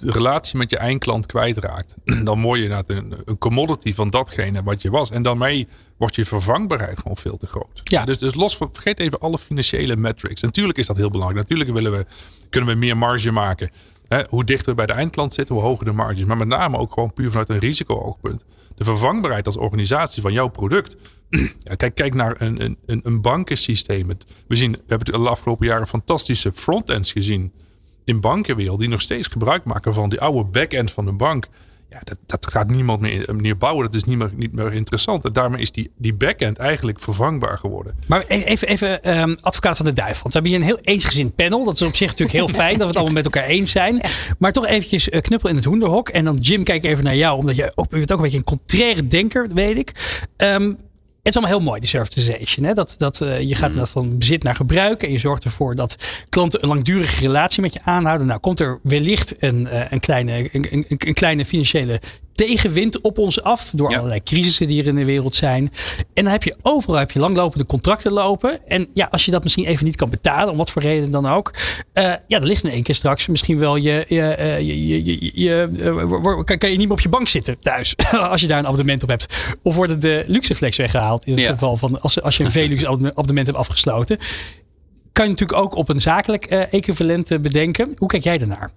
[0.00, 4.82] de relatie met je eindklant kwijtraakt, dan word je een, een commodity van datgene wat
[4.82, 5.10] je was.
[5.10, 7.80] En daarmee wordt je vervangbaarheid gewoon veel te groot.
[7.84, 8.04] Ja.
[8.04, 10.40] Dus, dus los van, vergeet even alle financiële metrics.
[10.40, 11.42] Natuurlijk is dat heel belangrijk.
[11.48, 12.06] Natuurlijk willen we,
[12.50, 13.70] kunnen we meer marge maken.
[14.28, 16.24] Hoe dichter we bij de eindklant zitten, hoe hoger de marges.
[16.24, 18.44] Maar met name ook gewoon puur vanuit een risico-oogpunt.
[18.74, 20.96] De vervangbaarheid als organisatie van jouw product.
[21.58, 24.08] Ja, kijk, kijk naar een, een, een bankensysteem.
[24.46, 27.52] We, zien, we hebben de afgelopen jaren fantastische frontends gezien
[28.08, 28.78] in bankenwereld.
[28.78, 31.48] Die nog steeds gebruik maken van die oude backend van een bank.
[31.90, 33.84] Ja, dat, dat gaat niemand meer, meer bouwen.
[33.84, 35.24] Dat is niet meer, niet meer interessant.
[35.24, 37.94] En daarmee is die, die backend eigenlijk vervangbaar geworden.
[38.06, 40.22] Maar e- even, even um, advocaat van de duivel.
[40.22, 41.64] Want we hebben hier een heel eensgezind panel.
[41.64, 44.00] Dat is op zich natuurlijk heel fijn dat we het allemaal met elkaar eens zijn.
[44.38, 46.08] Maar toch eventjes uh, knuppel in het hoenderhok.
[46.08, 47.38] En dan Jim, kijk even naar jou.
[47.38, 49.92] Omdat je ook, je bent ook een beetje een contraire denker, weet ik.
[50.36, 50.78] Um,
[51.28, 52.66] het is allemaal heel mooi, die servitization.
[52.66, 52.74] Hè?
[52.74, 53.86] Dat, dat, uh, je gaat mm.
[53.86, 55.02] van bezit naar gebruik.
[55.02, 55.96] En je zorgt ervoor dat
[56.28, 58.26] klanten een langdurige relatie met je aanhouden.
[58.26, 62.00] Nou, komt er wellicht een, uh, een, kleine, een, een, een, kleine financiële
[62.38, 63.70] tegenwind op ons af.
[63.74, 65.72] Door allerlei crisissen die er in de wereld zijn.
[66.14, 68.68] En dan heb je overal heb je langlopende contracten lopen.
[68.68, 71.26] En ja, als je dat misschien even niet kan betalen, om wat voor reden dan
[71.26, 71.54] ook.
[71.94, 74.04] Uh, ja, dan ligt in één keer straks misschien wel je.
[74.08, 77.94] je, je, je, je uh, kan, kan je niet meer op je bank zitten thuis.
[78.30, 79.36] als je daar een abonnement op hebt.
[79.62, 81.24] Of worden de luxeflex weggehaald.
[81.24, 81.50] In het ja.
[81.50, 84.18] geval van als, als je een Velux abonnement hebt afgesloten.
[85.12, 87.94] Kan je natuurlijk ook op een zakelijk equivalent bedenken.
[87.96, 88.70] Hoe kijk jij daarnaar?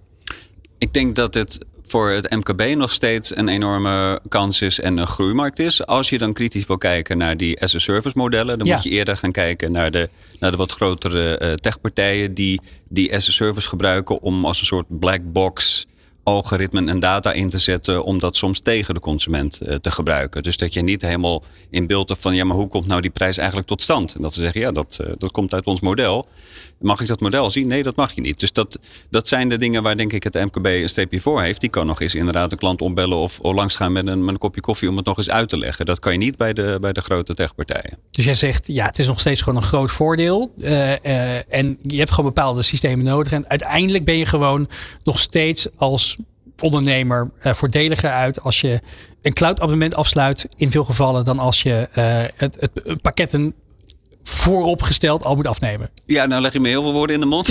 [0.82, 5.06] Ik denk dat het voor het MKB nog steeds een enorme kans is en een
[5.06, 5.86] groeimarkt is.
[5.86, 8.74] Als je dan kritisch wil kijken naar die as-a-service modellen, dan ja.
[8.74, 13.14] moet je eerder gaan kijken naar de, naar de wat grotere uh, techpartijen die die
[13.14, 15.86] as-a-service gebruiken om als een soort black box
[16.22, 20.42] algoritmen en data in te zetten om dat soms tegen de consument uh, te gebruiken.
[20.42, 23.10] Dus dat je niet helemaal in beeld hebt van ja, maar hoe komt nou die
[23.10, 24.14] prijs eigenlijk tot stand?
[24.14, 26.26] En dat ze zeggen ja, dat, uh, dat komt uit ons model.
[26.78, 27.68] Mag ik dat model zien?
[27.68, 28.40] Nee, dat mag je niet.
[28.40, 28.78] Dus dat,
[29.10, 31.60] dat zijn de dingen waar denk ik het MKB een streepje voor heeft.
[31.60, 34.38] Die kan nog eens inderdaad een klant opbellen of, of langsgaan met een, met een
[34.38, 35.86] kopje koffie om het nog eens uit te leggen.
[35.86, 37.98] Dat kan je niet bij de, bij de grote techpartijen.
[38.10, 40.52] Dus jij zegt ja, het is nog steeds gewoon een groot voordeel.
[40.56, 43.32] Uh, en je hebt gewoon bepaalde systemen nodig.
[43.32, 44.68] En uiteindelijk ben je gewoon
[45.04, 46.11] nog steeds als
[46.60, 48.80] ondernemer uh, voordeliger uit als je
[49.22, 53.54] een cloud abonnement afsluit in veel gevallen dan als je uh, het, het, pakketten
[54.22, 55.90] vooropgesteld al moet afnemen.
[56.06, 57.48] Ja, nou leg je me heel veel woorden in de mond.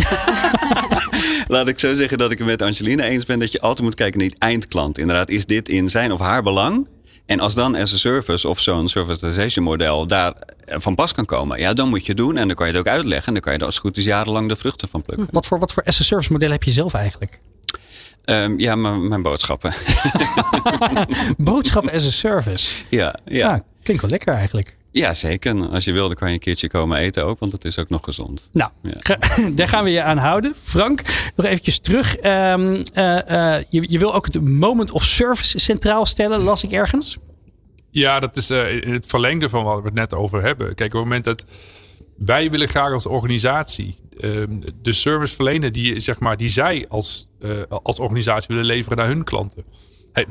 [1.48, 3.96] Laat ik zo zeggen dat ik het met Angelina eens ben dat je altijd moet
[3.96, 4.98] kijken naar die eindklant.
[4.98, 6.88] Inderdaad, is dit in zijn of haar belang?
[7.26, 10.34] En als dan as a service of zo'n servitization model daar
[10.68, 12.38] van pas kan komen, ja, dan moet je het doen.
[12.38, 13.28] En dan kan je het ook uitleggen.
[13.28, 15.28] En dan kan je er als het goed is jarenlang de vruchten van plukken.
[15.32, 17.40] Wat voor, wat voor as a service model heb je zelf eigenlijk?
[18.26, 19.74] Um, ja, mijn boodschappen.
[21.38, 22.76] boodschappen as a service.
[22.90, 23.54] Ja, ja.
[23.54, 24.78] Ah, klinkt wel lekker eigenlijk.
[24.92, 25.70] Ja, zeker.
[25.70, 27.90] Als je wil, dan kan je een keertje komen eten ook, want het is ook
[27.90, 28.50] nog gezond.
[28.52, 29.18] Nou, ja.
[29.56, 30.56] daar gaan we je aan houden.
[30.64, 31.02] Frank,
[31.36, 32.16] nog eventjes terug.
[32.24, 36.72] Um, uh, uh, je, je wil ook het moment of service centraal stellen, las ik
[36.72, 37.18] ergens.
[37.90, 40.76] Ja, dat is uh, in het verlengde van wat we het net over hebben.
[40.76, 41.46] Kijk, op het moment dat
[42.26, 47.28] wij willen graag als organisatie um, de service verlenen die, zeg maar, die zij als,
[47.84, 49.64] als organisatie willen leveren naar hun klanten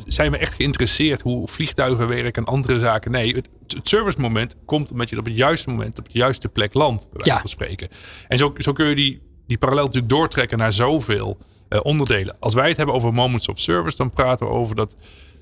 [0.07, 3.11] zijn we echt geïnteresseerd hoe vliegtuigen werken en andere zaken?
[3.11, 6.49] Nee, het, het service moment komt omdat je op het juiste moment op de juiste
[6.49, 7.41] plek landt, bij wijze ja.
[7.41, 7.89] van spreken.
[8.29, 12.37] En zo, zo kun je die, die parallel natuurlijk doortrekken naar zoveel uh, onderdelen.
[12.41, 14.97] Als wij het hebben over moments of service, dan praten we over dat,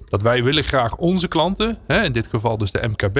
[0.08, 3.16] dat wij willen graag onze klanten, hè, in dit geval dus de MKB,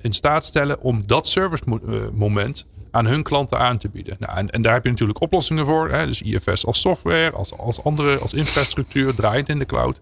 [0.00, 4.16] in, staat stellen om dat service uh, moment aan hun klanten aan te bieden.
[4.18, 5.90] Nou, en, en, daar heb je natuurlijk oplossingen voor.
[5.90, 10.00] Hè, dus IFS als software, als, als andere, als infrastructuur, draait in de cloud.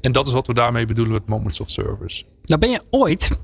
[0.00, 2.24] En dat is wat we daarmee bedoelen met Moments of Service.
[2.44, 3.38] Nou ben je ooit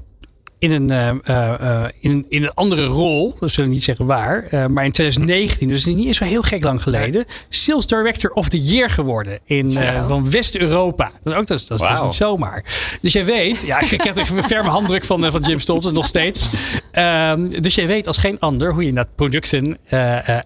[0.63, 4.45] in een, uh, uh, in, een, in een andere rol, we zullen niet zeggen waar,
[4.45, 8.49] uh, maar in 2019, dus niet eens zo heel gek lang geleden, Sales Director of
[8.49, 9.73] the Year geworden in,
[10.07, 11.11] van West-Europa.
[11.23, 11.89] Dat, is ook, dat, is, dat, wow.
[11.89, 12.65] dat is niet zomaar.
[13.01, 16.49] Dus jij weet, ja, ik heb een ferme handdruk van, van Jim Stoltz nog steeds.
[16.93, 19.79] Ehm, dus jij weet als geen ander hoe je dat producten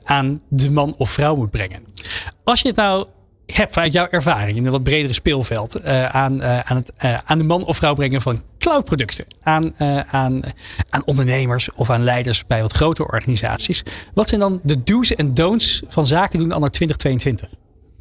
[0.04, 1.84] aan de man of vrouw moet brengen.
[2.44, 3.06] Als je het nou
[3.46, 7.18] hebt vanuit jouw ervaring in een wat bredere speelveld uh, aan, uh, aan, het, uh,
[7.24, 9.74] aan de man of vrouw brengen van cloudproducten aan,
[10.10, 10.40] aan,
[10.88, 13.82] aan ondernemers of aan leiders bij wat grotere organisaties.
[14.14, 17.48] Wat zijn dan de do's en don'ts van zaken doen anno 2022?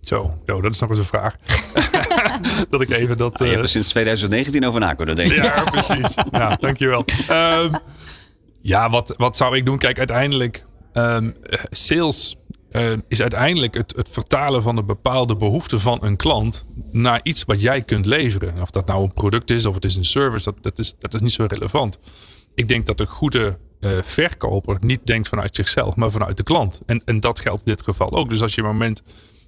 [0.06, 1.36] Zo, nou, dat is nog eens een vraag.
[2.70, 3.34] dat ik even dat.
[3.34, 5.44] Ah, je hebt er sinds 2019 over na kunnen denken.
[5.44, 6.16] ja, precies.
[6.32, 7.06] Ja, dankjewel.
[7.32, 7.72] Um,
[8.62, 9.78] ja, wat, wat zou ik doen?
[9.78, 11.36] Kijk, uiteindelijk um,
[11.70, 12.38] sales
[12.76, 17.44] uh, is uiteindelijk het, het, vertalen van een bepaalde behoefte van een klant naar iets
[17.44, 18.62] wat jij kunt leveren.
[18.62, 21.14] Of dat nou een product is of het is een service, dat, dat, is, dat
[21.14, 22.00] is niet zo relevant.
[22.56, 26.82] Ik denk dat een goede uh, verkoper niet denkt vanuit zichzelf, maar vanuit de klant.
[26.86, 28.30] En, en dat geldt in dit geval ook.
[28.30, 29.02] Dus als je een moment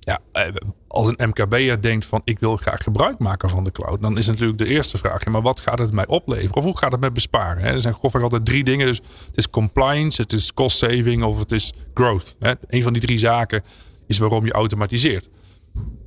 [0.07, 0.53] ja, eh,
[0.87, 4.27] als een MKB'er denkt van ik wil graag gebruik maken van de cloud, dan is
[4.27, 6.55] natuurlijk de eerste vraag, maar wat gaat het mij opleveren?
[6.55, 7.63] Of hoe gaat het mij besparen?
[7.63, 8.87] Er zijn grofweg altijd drie dingen.
[8.87, 12.35] Dus het is compliance, het is cost saving of het is growth.
[12.67, 13.63] Een van die drie zaken
[14.05, 15.29] is waarom je automatiseert.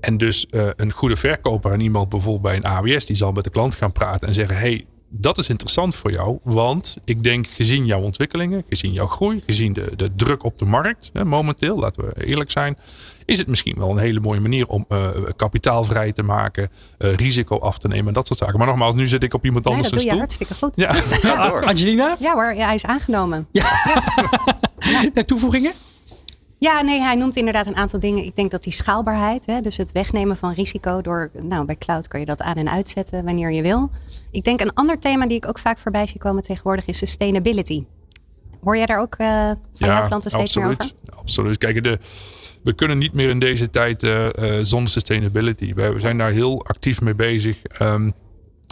[0.01, 3.45] En dus uh, een goede verkoper en iemand bijvoorbeeld bij een AWS, die zal met
[3.45, 7.47] de klant gaan praten en zeggen: hey, dat is interessant voor jou, want ik denk
[7.47, 11.79] gezien jouw ontwikkelingen, gezien jouw groei, gezien de, de druk op de markt hè, momenteel,
[11.79, 12.79] laten we eerlijk zijn,
[13.25, 17.15] is het misschien wel een hele mooie manier om uh, kapitaal vrij te maken, uh,
[17.15, 18.59] risico af te nemen en dat soort zaken.
[18.59, 19.89] Maar nogmaals, nu zit ik op iemand anders.
[19.89, 20.77] Ja, dat doe je hartstikke goed.
[20.77, 20.89] Ja.
[21.71, 22.17] Angelina?
[22.19, 23.47] Ja hoor, ja, hij is aangenomen.
[23.51, 23.71] Ja.
[25.15, 25.25] ja.
[25.27, 25.73] Toevoegingen?
[26.61, 28.25] Ja, nee, hij noemt inderdaad een aantal dingen.
[28.25, 32.09] Ik denk dat die schaalbaarheid, hè, dus het wegnemen van risico door, nou bij cloud
[32.09, 33.91] kan je dat aan en uitzetten wanneer je wil.
[34.31, 37.85] Ik denk een ander thema die ik ook vaak voorbij zie komen tegenwoordig is sustainability.
[38.63, 41.21] Hoor jij daar ook uh, van ja, jouw klanten steeds absoluut, meer over?
[41.21, 41.59] Absoluut.
[41.59, 41.99] Kijk, de,
[42.63, 45.75] we kunnen niet meer in deze tijd uh, uh, zonder sustainability.
[45.75, 47.59] We, we, zijn daar heel actief mee bezig.
[47.83, 48.15] Um,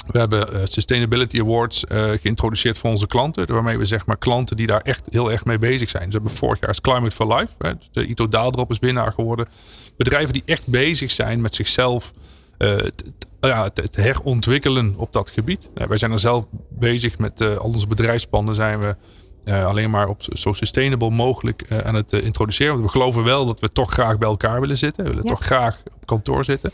[0.07, 3.53] we hebben uh, Sustainability Awards uh, geïntroduceerd voor onze klanten.
[3.53, 6.05] Waarmee we zeg maar klanten die daar echt heel erg mee bezig zijn.
[6.05, 7.53] Ze hebben vorig jaar is Climate for Life.
[7.59, 9.49] Hè, de Ito Daaldrop is winnaar geworden.
[9.97, 12.13] Bedrijven die echt bezig zijn met zichzelf
[12.59, 12.77] uh,
[13.41, 15.69] ja, te, te, herontwikkelen op dat gebied.
[15.75, 18.97] wij zijn er zelf bezig met al onze bedrijfspanden zijn we
[19.53, 22.73] alleen maar op zo sustainable mogelijk aan het introduceren.
[22.73, 25.05] Want we geloven wel dat we toch graag bij elkaar willen zitten.
[25.05, 25.31] We willen ja.
[25.31, 26.73] toch graag op kantoor zitten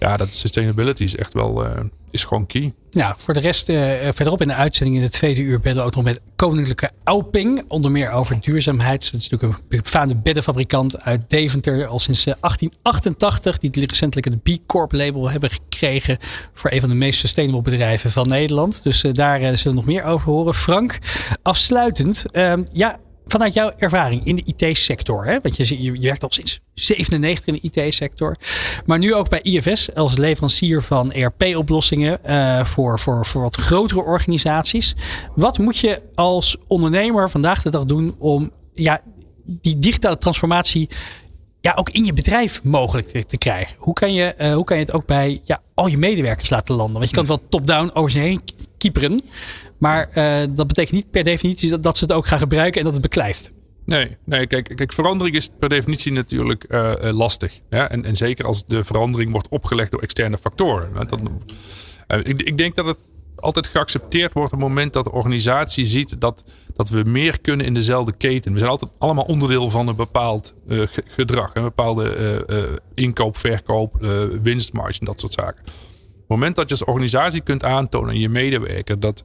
[0.00, 1.70] ja, dat sustainability is echt wel uh,
[2.10, 2.72] is gewoon key.
[2.90, 3.76] Ja, voor de rest uh,
[4.12, 7.64] verderop in de uitzending in de tweede uur bellen we ook nog met Koninklijke Auping.
[7.68, 9.12] Onder meer over duurzaamheid.
[9.12, 11.86] Dat is natuurlijk een befaamde beddenfabrikant uit Deventer.
[11.86, 13.58] Al sinds 1888.
[13.58, 16.18] Die recentelijk het B Corp label hebben gekregen.
[16.52, 18.82] Voor een van de meest sustainable bedrijven van Nederland.
[18.82, 20.54] Dus daar zullen we nog meer over horen.
[20.54, 20.98] Frank,
[21.42, 22.24] afsluitend.
[22.30, 22.98] Ehm, ja,
[23.30, 27.82] vanuit jouw ervaring in de IT-sector, want je, je, werkt al sinds 97 in de
[27.82, 28.36] IT-sector,
[28.86, 34.02] maar nu ook bij IFS als leverancier van ERP-oplossingen uh, voor, voor, voor wat grotere
[34.02, 34.94] organisaties.
[35.34, 39.00] Wat moet je als ondernemer vandaag de dag doen om ja,
[39.44, 40.88] die digitale transformatie
[41.60, 43.76] ja, ook in je bedrijf mogelijk te, krijgen?
[43.78, 46.74] Hoe kan, je, uh, hoe kan je het ook bij ja, al je medewerkers laten
[46.74, 46.96] landen?
[46.96, 48.40] Want je kan het wel top-down over ze heen
[48.78, 49.20] kieperen.
[49.80, 52.84] Maar uh, dat betekent niet per definitie dat, dat ze het ook gaan gebruiken en
[52.84, 53.52] dat het beklijft.
[53.84, 57.60] Nee, nee kijk, kijk, verandering is per definitie natuurlijk uh, lastig.
[57.70, 57.90] Ja?
[57.90, 60.88] En, en zeker als de verandering wordt opgelegd door externe factoren.
[62.22, 62.98] Ik, ik denk dat het
[63.36, 67.66] altijd geaccepteerd wordt op het moment dat de organisatie ziet dat, dat we meer kunnen
[67.66, 68.52] in dezelfde keten.
[68.52, 70.54] We zijn altijd allemaal onderdeel van een bepaald
[71.04, 71.50] gedrag.
[71.54, 74.06] Een bepaalde inkoop, verkoop,
[74.42, 75.62] winstmarge en dat soort zaken.
[75.62, 75.66] Op
[76.16, 79.24] het moment dat je als organisatie kunt aantonen aan je medewerker dat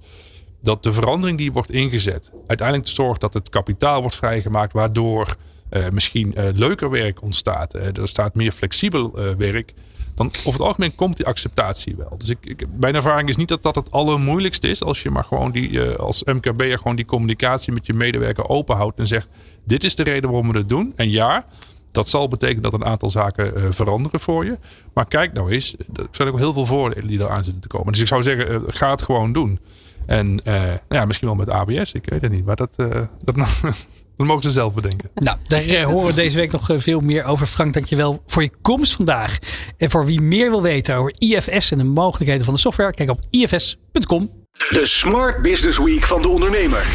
[0.65, 5.35] dat de verandering die wordt ingezet uiteindelijk zorgt dat het kapitaal wordt vrijgemaakt, waardoor
[5.71, 7.75] uh, misschien uh, leuker werk ontstaat.
[7.75, 9.73] Uh, er staat meer flexibel werk.
[10.15, 12.17] Dan over het algemeen komt die acceptatie wel.
[12.17, 14.83] Dus ik, ik, mijn ervaring is niet dat dat het allermoeilijkste is.
[14.83, 19.07] Als je maar gewoon die, als MKB'er gewoon die communicatie met je medewerker openhoudt en
[19.07, 19.27] zegt:
[19.63, 20.93] Dit is de reden waarom we het doen.
[20.95, 21.45] En ja,
[21.91, 24.57] dat zal betekenen dat een aantal zaken veranderen voor je.
[24.93, 27.91] Maar kijk nou eens, er zijn ook heel veel voordelen die eraan zitten te komen.
[27.91, 29.59] Dus ik zou zeggen, ga het gewoon doen.
[30.05, 32.45] En uh, ja, misschien wel met ABS, ik weet het niet.
[32.45, 32.87] Maar dat, uh,
[33.17, 33.35] dat,
[34.17, 35.09] dat mogen ze zelf bedenken.
[35.15, 37.45] Nou, daar uh, horen we deze week nog veel meer over.
[37.45, 39.39] Frank, dankjewel voor je komst vandaag.
[39.77, 43.09] En voor wie meer wil weten over IFS en de mogelijkheden van de software, kijk
[43.09, 44.29] op ifs.com.
[44.69, 46.85] De Smart Business Week van de ondernemer.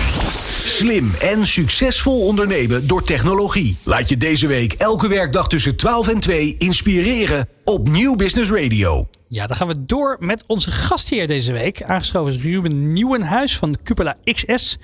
[0.64, 3.76] Slim en succesvol ondernemen door technologie.
[3.82, 9.08] Laat je deze week elke werkdag tussen 12 en 2 inspireren op Nieuw Business Radio.
[9.32, 11.82] Ja, dan gaan we door met onze gastheer deze week.
[11.82, 14.78] Aangeschoven is Ruben Nieuwenhuis van Cupola XS.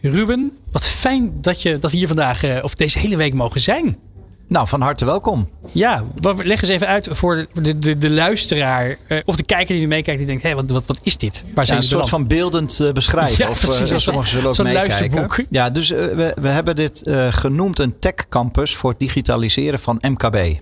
[0.00, 3.60] Ruben, wat fijn dat, je, dat we hier vandaag, uh, of deze hele week mogen
[3.60, 3.96] zijn.
[4.48, 5.48] Nou, van harte welkom.
[5.72, 9.82] Ja, leg eens even uit voor de, de, de luisteraar uh, of de kijker die
[9.82, 10.18] nu meekijkt.
[10.18, 11.44] Die denkt, hé, hey, wat, wat, wat is dit?
[11.54, 13.36] Waar zijn ja, een soort van beeldend uh, beschrijven.
[13.44, 13.92] Ja, of, precies.
[13.92, 15.40] Uh, sommigen zullen ook Zo'n luisterboek.
[15.50, 20.54] Ja, dus we, we hebben dit genoemd een tech campus voor het digitaliseren van MKB.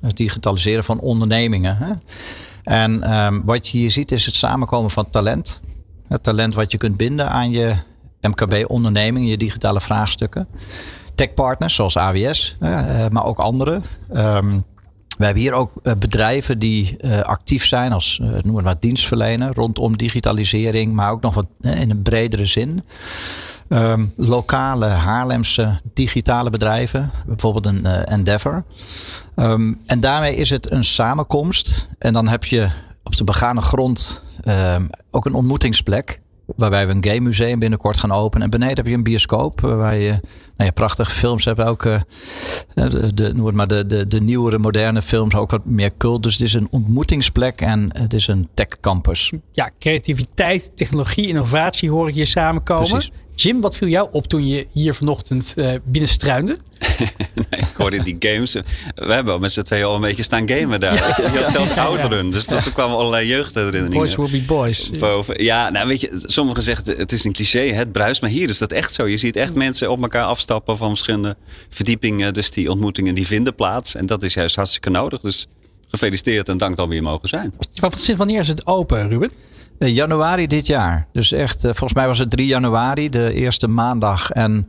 [0.00, 1.76] Het digitaliseren van ondernemingen.
[1.76, 1.92] Hè?
[2.64, 5.60] En um, wat je hier ziet is het samenkomen van talent.
[6.08, 7.74] Het talent wat je kunt binden aan je
[8.20, 10.48] MKB-onderneming, je digitale vraagstukken.
[11.14, 13.80] Techpartners zoals AWS, uh, maar ook andere.
[14.14, 14.64] Um,
[15.18, 19.54] we hebben hier ook uh, bedrijven die uh, actief zijn als uh, noem maar dienstverlener
[19.54, 22.84] rondom digitalisering, maar ook nog wat in een bredere zin.
[23.68, 28.62] Um, lokale Haarlemse digitale bedrijven, bijvoorbeeld een uh, Endeavor.
[29.36, 31.88] Um, en daarmee is het een samenkomst.
[31.98, 32.68] En dan heb je
[33.02, 36.20] op de begane grond um, ook een ontmoetingsplek.
[36.56, 38.44] Waarbij we een game museum binnenkort gaan openen.
[38.44, 40.20] En beneden heb je een bioscoop waar je nou
[40.56, 41.66] ja, prachtige films hebben.
[41.66, 42.00] Ook uh,
[42.74, 46.22] de, de, noem het maar de, de, de nieuwere, moderne films ook wat meer cult.
[46.22, 49.32] Dus het is een ontmoetingsplek en het is een tech campus.
[49.52, 52.88] Ja, creativiteit, technologie, innovatie hoor ik hier samenkomen.
[52.88, 53.10] Precies.
[53.34, 56.56] Jim, wat viel jou op toen je hier vanochtend uh, binnenstruinde?
[56.98, 58.52] nee, ik hoorde die games.
[58.94, 60.92] We hebben met z'n tweeën al een beetje staan gamen daar.
[61.24, 61.32] Ja.
[61.32, 62.30] Je had zelfs outrun.
[62.30, 63.98] Dus dat, er kwamen allerlei jeugdherinneringen.
[63.98, 64.90] Boys will be boys.
[64.90, 65.42] Boven.
[65.42, 68.20] Ja, nou weet je, sommigen zeggen het is een cliché, het bruist.
[68.20, 69.06] Maar hier is dat echt zo.
[69.06, 71.36] Je ziet echt mensen op elkaar afstappen van verschillende
[71.68, 72.32] verdiepingen.
[72.32, 73.94] Dus die ontmoetingen die vinden plaats.
[73.94, 75.20] En dat is juist hartstikke nodig.
[75.20, 75.46] Dus
[75.88, 77.54] gefeliciteerd en dank dat we hier mogen zijn.
[77.96, 79.30] Sinds wanneer is het open, Ruben?
[79.78, 81.06] Uh, januari dit jaar.
[81.12, 84.30] Dus echt, uh, volgens mij was het 3 januari, de eerste maandag.
[84.30, 84.68] En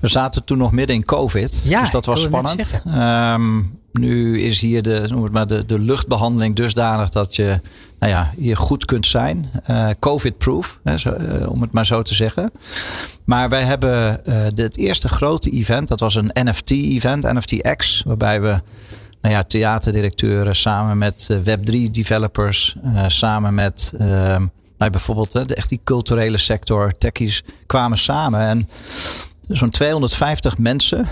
[0.00, 1.62] we zaten toen nog midden in COVID.
[1.64, 2.82] Ja, dus dat was spannend.
[2.86, 7.60] Um, nu is hier de, noem het maar, de, de luchtbehandeling dusdanig dat je
[7.98, 9.50] nou ja, hier goed kunt zijn.
[9.70, 10.80] Uh, COVID-proof,
[11.48, 12.50] om het maar zo te zeggen.
[13.24, 14.20] Maar wij hebben
[14.54, 18.60] het eerste grote event, dat was een NFT-event, NFTX, waarbij we
[19.20, 24.00] nou ja, theaterdirecteuren samen met uh, Web3 developers, uh, samen met uh,
[24.78, 28.40] nou, bijvoorbeeld de, echt die culturele sector, techies kwamen samen.
[28.40, 28.68] En
[29.48, 31.08] zo'n 250 mensen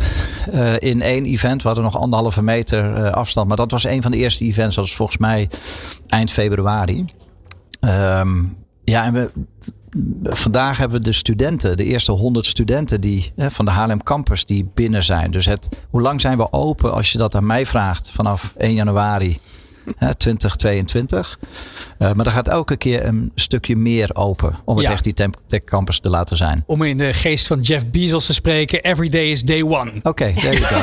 [0.78, 1.60] in één event.
[1.62, 3.48] We hadden nog anderhalve meter afstand.
[3.48, 4.74] Maar dat was een van de eerste events.
[4.74, 5.50] Dat was volgens mij
[6.06, 7.04] eind februari.
[7.80, 9.30] Um, ja, en we,
[10.22, 14.44] vandaag hebben we de studenten, de eerste 100 studenten die, hè, van de Haarlem Campus
[14.44, 15.30] die binnen zijn.
[15.30, 18.74] Dus het, hoe lang zijn we open als je dat aan mij vraagt vanaf 1
[18.74, 19.38] januari
[19.96, 21.38] hè, 2022?
[21.98, 25.14] Uh, maar er gaat elke keer een stukje meer open om het echt die
[25.46, 26.62] Tech Campus te laten zijn.
[26.66, 29.90] Om in de geest van Jeff Bezos te spreken, every day is day one.
[29.90, 30.78] Oké, okay, there you go.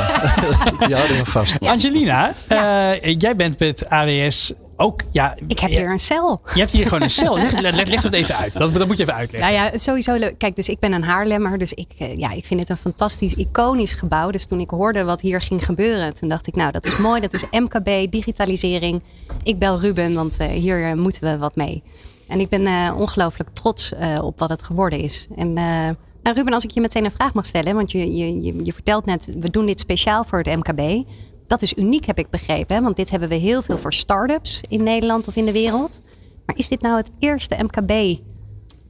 [0.86, 1.60] Die houden we vast.
[1.60, 5.36] Angelina, uh, jij bent met AWS ook, ja.
[5.48, 6.42] Ik heb hier een cel.
[6.54, 7.38] Je hebt hier gewoon een cel.
[7.38, 8.54] Leg, leg, leg het even uit.
[8.54, 9.54] Dat, dat, moet je even uitleggen.
[9.54, 10.38] Nou ja, sowieso leuk.
[10.38, 11.58] Kijk, dus ik ben een Haarlemmer.
[11.58, 14.32] Dus ik, eh, ja, ik vind het een fantastisch, iconisch gebouw.
[14.32, 17.22] Dus toen ik hoorde wat hier ging gebeuren, toen dacht ik, nou, dat is mooi.
[17.22, 19.02] Dat is MKB, digitalisering.
[19.44, 21.84] Ik bel Ruben, want uh, hier uh, moeten we wat mee.
[22.28, 25.28] En ik ben uh, ongelooflijk trots op wat het geworden is.
[25.36, 28.64] En nou, Ruben, als ik je meteen een vraag mag stellen, want je, je, je,
[28.64, 31.06] je vertelt net, we doen dit speciaal voor het MKB
[31.48, 32.76] dat is uniek, heb ik begrepen.
[32.76, 32.82] Hè?
[32.82, 36.02] Want dit hebben we heel veel voor start-ups in Nederland of in de wereld.
[36.46, 38.20] Maar is dit nou het eerste MKB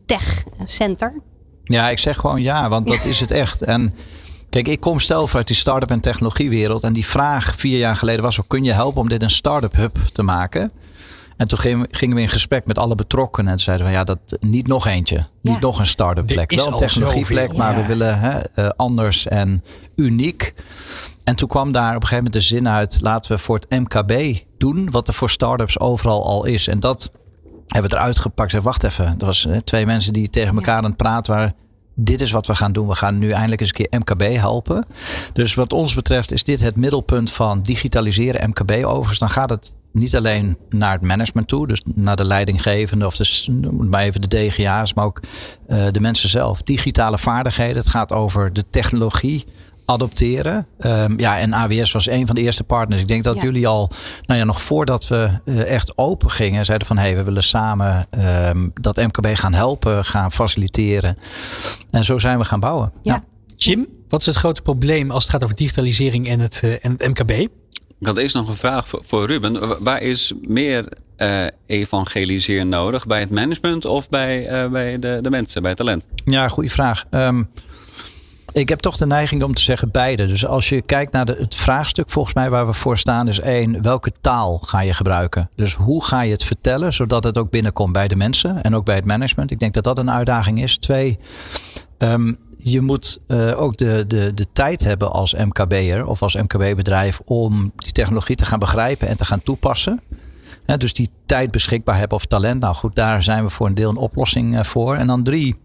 [0.05, 1.21] Tech Center?
[1.63, 3.63] Ja, ik zeg gewoon ja, want dat is het echt.
[3.63, 3.93] En
[4.49, 6.83] kijk, ik kom zelf uit die start-up en technologiewereld.
[6.83, 9.97] En die vraag vier jaar geleden was: kun je helpen om dit een start-up hub
[10.13, 10.71] te maken?
[11.37, 13.51] En toen gingen we in gesprek met alle betrokkenen.
[13.51, 15.25] En zeiden we, ja, dat niet nog eentje.
[15.41, 16.55] Niet nog een start-up plek.
[16.55, 19.63] Wel een technologieplek, maar we willen hè, uh, anders en
[19.95, 20.53] uniek.
[21.23, 23.69] En toen kwam daar op een gegeven moment de zin uit: laten we voor het
[23.69, 26.67] MKB doen wat er voor startups overal al is.
[26.67, 27.11] En dat
[27.67, 28.51] hebben we eruit gepakt.
[28.51, 29.05] Zeg, wacht even.
[29.05, 31.55] Er was twee mensen die tegen elkaar aan het praten waren.
[31.95, 32.87] Dit is wat we gaan doen.
[32.87, 34.85] We gaan nu eindelijk eens een keer MKB helpen.
[35.33, 38.71] Dus wat ons betreft is dit het middelpunt van digitaliseren MKB.
[38.85, 43.15] Overigens, dan gaat het niet alleen naar het management toe, dus naar de leidinggevende of
[43.15, 45.19] de, maar even de DGA's, maar ook
[45.67, 46.61] uh, de mensen zelf.
[46.61, 47.77] Digitale vaardigheden.
[47.77, 49.45] Het gaat over de technologie
[49.85, 50.67] adopteren.
[50.79, 53.01] Um, ja, en AWS was een van de eerste partners.
[53.01, 53.91] Ik denk dat jullie al,
[54.25, 57.43] nou ja, nog voordat we uh, echt open gingen, zeiden van hé, hey, we willen
[57.43, 58.07] samen
[58.47, 61.17] um, dat MKB gaan helpen, gaan faciliteren.
[61.91, 62.91] En zo zijn we gaan bouwen.
[63.01, 63.13] Ja.
[63.13, 63.23] ja.
[63.57, 66.95] Jim, wat is het grote probleem als het gaat over digitalisering en het, uh, en
[66.97, 67.47] het MKB?
[67.99, 69.83] Ik had eerst nog een vraag voor, Ruben.
[69.83, 73.07] Waar is meer uh, evangeliseren nodig?
[73.07, 76.05] Bij het management of bij, bij de, de mensen, bij het talent?
[76.25, 77.05] Ja, goede vraag.
[77.11, 77.49] Um,
[78.55, 80.27] ik heb toch de neiging om te zeggen beide.
[80.27, 83.39] Dus als je kijkt naar de, het vraagstuk, volgens mij waar we voor staan, is
[83.39, 85.49] één, welke taal ga je gebruiken?
[85.55, 88.85] Dus hoe ga je het vertellen, zodat het ook binnenkomt bij de mensen en ook
[88.85, 89.51] bij het management?
[89.51, 90.77] Ik denk dat dat een uitdaging is.
[90.77, 91.17] Twee,
[91.97, 92.37] um,
[92.71, 97.71] je moet uh, ook de, de, de tijd hebben als MKB'er of als MKB-bedrijf om
[97.75, 100.01] die technologie te gaan begrijpen en te gaan toepassen.
[100.77, 102.61] dus die tijd beschikbaar hebben of talent.
[102.61, 104.95] Nou goed, daar zijn we voor een deel een oplossing uh, voor.
[104.95, 105.55] En dan drie,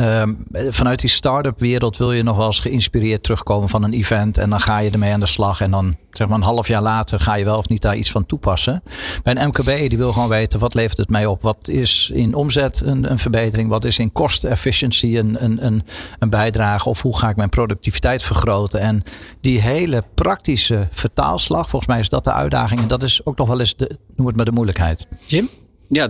[0.00, 4.38] Um, vanuit die start-up wereld wil je nog wel eens geïnspireerd terugkomen van een event.
[4.38, 5.60] En dan ga je ermee aan de slag.
[5.60, 8.10] En dan zeg maar een half jaar later ga je wel of niet daar iets
[8.10, 8.82] van toepassen.
[9.22, 11.42] Bij een MKB die wil gewoon weten wat levert het mij op.
[11.42, 13.68] Wat is in omzet een, een verbetering?
[13.68, 15.82] Wat is in kostenefficiëntie een, een, een,
[16.18, 16.88] een bijdrage?
[16.88, 18.80] Of hoe ga ik mijn productiviteit vergroten?
[18.80, 19.02] En
[19.40, 22.80] die hele praktische vertaalslag, volgens mij is dat de uitdaging.
[22.80, 25.06] En dat is ook nog wel eens de, noem het maar de moeilijkheid.
[25.26, 25.48] Jim?
[25.88, 26.08] Ja,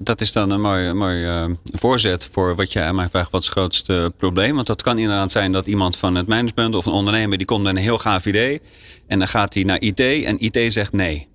[0.00, 3.30] dat is dan een mooi, mooi uh, voorzet voor wat je aan mij vraagt.
[3.30, 4.54] Wat is het grootste probleem?
[4.54, 7.38] Want dat kan inderdaad zijn dat iemand van het management of een ondernemer...
[7.38, 8.60] die komt met een heel gaaf idee.
[9.06, 11.28] En dan gaat hij naar IT en IT zegt nee.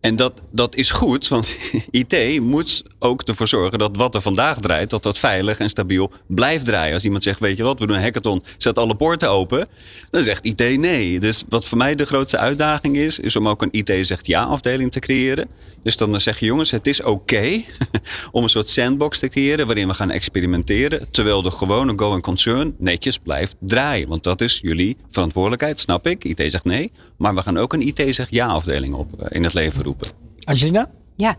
[0.00, 1.48] En dat, dat is goed, want
[1.90, 6.12] IT moet ook ervoor zorgen dat wat er vandaag draait, dat dat veilig en stabiel
[6.26, 6.94] blijft draaien.
[6.94, 9.68] Als iemand zegt, weet je wat, we doen een hackathon, zet alle poorten open,
[10.10, 11.20] dan zegt IT nee.
[11.20, 14.42] Dus wat voor mij de grootste uitdaging is, is om ook een IT zegt ja
[14.42, 15.48] afdeling te creëren.
[15.82, 17.62] Dus dan zeg je jongens, het is oké
[18.32, 22.74] om een soort sandbox te creëren waarin we gaan experimenteren, terwijl de gewone going concern
[22.78, 24.08] netjes blijft draaien.
[24.08, 26.24] Want dat is jullie verantwoordelijkheid, snap ik.
[26.24, 29.44] IT zegt nee, maar we gaan ook een IT zegt ja afdeling op eh, in
[29.44, 30.08] het leven roepen.
[30.44, 30.90] Angelina?
[31.16, 31.36] Ja.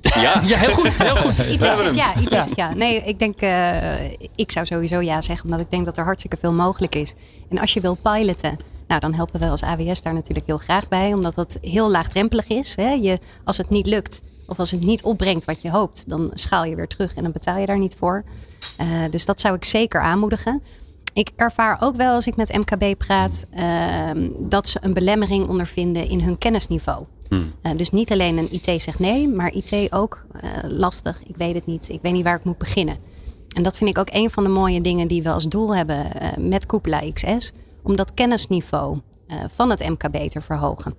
[0.20, 0.98] Ja, Ja, heel goed.
[0.98, 1.38] Heel goed.
[1.54, 2.74] IT zegt ja, IT zegt ja.
[2.74, 6.36] Nee, ik denk, eh, ik zou sowieso ja zeggen, omdat ik denk dat er hartstikke
[6.40, 7.14] veel mogelijk is.
[7.50, 10.88] En als je wil piloten, nou dan helpen we als AWS daar natuurlijk heel graag
[10.88, 12.76] bij, omdat dat heel laagdrempelig is.
[12.76, 12.90] Hè?
[12.90, 16.64] Je, als het niet lukt, of als het niet opbrengt wat je hoopt, dan schaal
[16.64, 18.24] je weer terug en dan betaal je daar niet voor.
[18.76, 20.62] Eh, dus dat zou ik zeker aanmoedigen.
[21.12, 26.08] Ik ervaar ook wel als ik met MKB praat ehm, dat ze een belemmering ondervinden
[26.08, 27.04] in hun kennisniveau.
[27.62, 31.22] Eh, dus niet alleen een IT zegt nee, maar IT ook eh, lastig.
[31.26, 31.88] Ik weet het niet.
[31.88, 32.96] Ik weet niet waar ik moet beginnen.
[33.56, 36.12] En dat vind ik ook een van de mooie dingen die we als doel hebben
[36.12, 37.52] eh, met Koepela XS.
[37.82, 39.00] Om dat kennisniveau
[39.30, 40.94] eh, van het MKB te verhogen.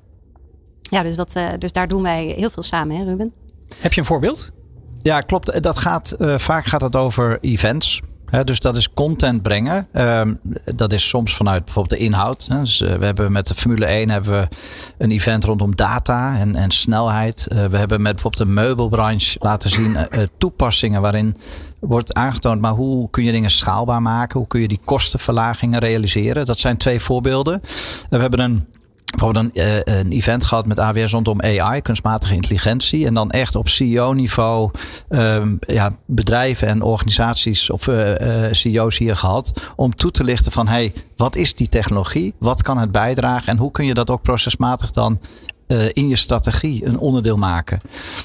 [0.81, 3.33] Ja, dus, dat, eh, dus daar doen wij heel veel samen, hè Ruben?
[3.77, 4.51] Heb je een voorbeeld?
[4.99, 5.63] Ja, klopt.
[5.63, 8.01] Dat gaat, eh, vaak gaat het over events.
[8.43, 9.87] Dus dat is content brengen.
[9.91, 10.33] Ehm,
[10.75, 12.49] dat is soms vanuit bijvoorbeeld de inhoud.
[12.49, 14.47] Dus, eh, we hebben met de Formule 1 hebben we
[14.97, 17.47] een event rondom data en, en snelheid.
[17.47, 21.35] Eh, we hebben met bijvoorbeeld de meubelbranche laten zien eh, toepassingen waarin
[21.79, 24.39] wordt aangetoond, maar hoe kun je dingen schaalbaar maken?
[24.39, 26.45] Hoe kun je die kostenverlagingen realiseren?
[26.45, 27.61] Dat zijn twee voorbeelden.
[28.09, 28.65] we hebben een
[29.11, 33.05] bijvoorbeeld een, eh, een event gehad met AWS rondom AI, kunstmatige intelligentie.
[33.05, 34.71] En dan echt op CEO-niveau
[35.09, 39.71] ehm, ja, bedrijven en organisaties of eh, eh, CEO's hier gehad.
[39.75, 42.33] Om toe te lichten van hey, wat is die technologie?
[42.39, 43.47] Wat kan het bijdragen?
[43.47, 45.19] En hoe kun je dat ook procesmatig dan
[45.93, 47.81] in je strategie een onderdeel maken.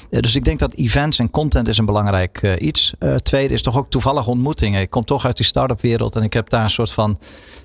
[0.09, 2.93] Dus ik denk dat events en content is een belangrijk iets.
[3.21, 4.81] Tweede is toch ook toevallig ontmoetingen.
[4.81, 7.19] Ik kom toch uit die start-up wereld en ik heb daar een soort van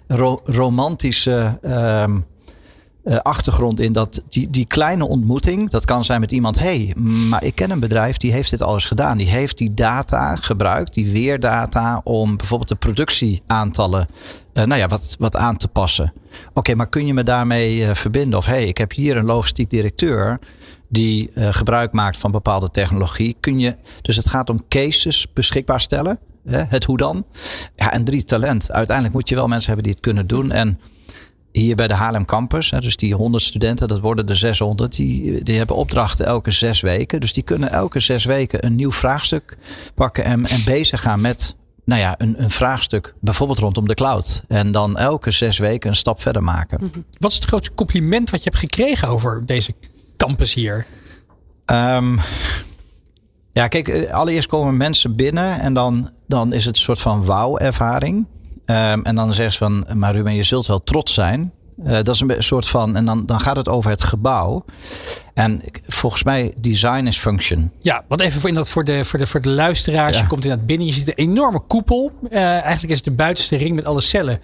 [0.07, 2.19] ro- romantische ehm,
[3.03, 6.95] eh, achtergrond in dat die, die kleine ontmoeting, dat kan zijn met iemand, hey,
[7.29, 9.19] maar ik ken een bedrijf die heeft dit alles gedaan.
[9.19, 14.07] Die heeft die data gebruikt, die weerdata, om bijvoorbeeld de productieaantallen
[14.53, 16.13] eh, nou ja, wat, wat aan te passen.
[16.55, 18.39] Oké, maar kun je me daarmee eh, verbinden?
[18.39, 20.39] Of hey, ik heb hier een logistiek directeur
[20.89, 23.37] die gebruik maakt van bepaalde technologie.
[23.41, 26.19] Kun je, dus het gaat om cases beschikbaar stellen.
[26.45, 27.25] Hè, het hoe dan.
[27.77, 28.73] Ja, en drie, talent.
[28.73, 30.51] Uiteindelijk moet je wel mensen hebben die het kunnen doen.
[30.51, 30.79] En
[31.53, 35.43] hier bij de Haarlem Campus, hè, dus die 100 studenten, dat worden er 600, die,
[35.43, 37.21] die hebben opdrachten elke zes weken.
[37.21, 39.57] Dus die kunnen elke zes weken een nieuw vraagstuk
[39.95, 44.43] pakken en, en bezig gaan met nou ja, een, een vraagstuk, bijvoorbeeld rondom de cloud.
[44.49, 46.93] En dan elke zes weken een stap verder maken.
[47.19, 49.75] Wat is het grootste compliment wat je hebt gekregen over deze
[50.17, 50.87] campus hier?
[51.65, 52.19] Ehm,
[53.53, 57.25] ja, kijk, eh, allereerst komen mensen binnen en dan, dan is het een soort van
[57.25, 58.27] wauw-ervaring.
[58.65, 61.53] Ehm, en dan zeggen ze van, maar Ruben, je zult wel trots zijn.
[61.85, 64.65] Eh, dat is een soort van, en dan, dan gaat het over het gebouw.
[65.35, 67.71] En volgens mij, design is function.
[67.81, 70.17] Ja, want even voor, inderdaad voor, de, voor, de, voor de luisteraars.
[70.17, 70.23] Ja.
[70.23, 70.87] Je komt inderdaad binnen.
[70.87, 72.13] Je ziet een enorme koepel.
[72.31, 74.39] Eh, eigenlijk is het de buitenste ring met alle cellen.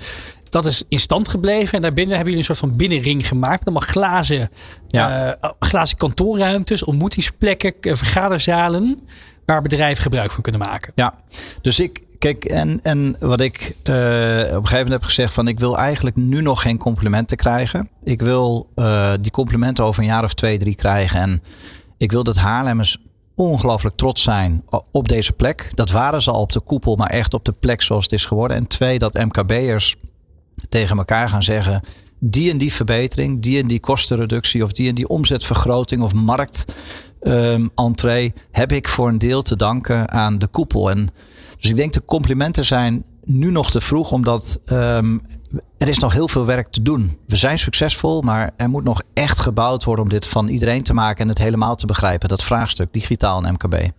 [0.51, 1.73] Dat is in stand gebleven.
[1.75, 3.65] En daarbinnen hebben jullie een soort van binnenring gemaakt.
[3.65, 4.51] Allemaal glazen,
[4.89, 5.35] Ja.
[5.41, 8.99] eh, glazen kantoorruimtes, ontmoetingsplekken, vergaderzalen.
[9.45, 10.93] Waar bedrijven gebruik van kunnen maken.
[10.95, 11.15] Ja,
[11.63, 15.49] dus ik, kijk, en, en wat ik eh, op een gegeven moment heb gezegd van
[15.49, 17.89] ik wil eigenlijk nu nog geen complimenten krijgen.
[18.05, 21.21] Ik wil eh, die complimenten over een jaar of twee, drie krijgen.
[21.21, 21.43] En
[21.97, 22.99] ik wil dat Haarlemmers
[23.35, 25.71] ongelooflijk trots zijn op deze plek.
[25.75, 28.27] Dat waren ze al op de koepel, maar echt op de plek zoals het is
[28.27, 28.57] geworden.
[28.57, 29.97] En twee, dat MKB'ers
[30.69, 31.83] tegen elkaar gaan zeggen.
[32.19, 36.65] Die en die verbetering, die en die kostenreductie of die en die omzetvergroting of markt
[37.21, 37.67] ehm,
[38.51, 40.91] heb ik voor een deel te danken aan de koepel.
[40.91, 41.09] En
[41.59, 45.19] dus ik denk de complimenten zijn nu nog te vroeg, omdat ehm,
[45.79, 47.19] er is nog heel veel werk te doen.
[47.27, 50.95] We zijn succesvol, maar er moet nog echt gebouwd worden om dit van iedereen te
[50.95, 52.29] maken en het helemaal te begrijpen.
[52.29, 53.91] Dat vraagstuk digitaal en MKB.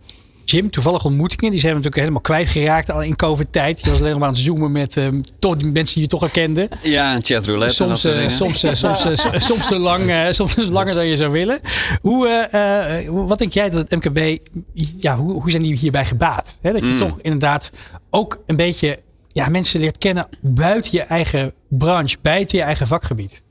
[0.50, 1.50] Jim, toevallig ontmoetingen.
[1.50, 3.80] Die zijn we natuurlijk helemaal kwijtgeraakt al in COVID-tijd.
[3.80, 5.06] Je was alleen maar aan het zoomen met eh,
[5.38, 6.68] toch die mensen die je toch al kende.
[6.82, 7.82] Ja, een chatroulette.
[7.82, 8.30] en dat Soms, dingen.
[8.30, 11.60] soms, eh, soms, so- soms, te lang, soms langer dan je zou willen.
[12.00, 12.48] Hoe,
[13.26, 14.38] wat denk jij dat het MKB,
[14.98, 16.58] ja, hoe, hoe zijn die hierbij gebaat?
[16.62, 16.98] Hè, dat je Mm.
[16.98, 17.70] toch inderdaad
[18.10, 18.98] ook een beetje
[19.28, 23.42] ja, mensen leert kennen buiten je eigen branche, buiten je eigen vakgebied.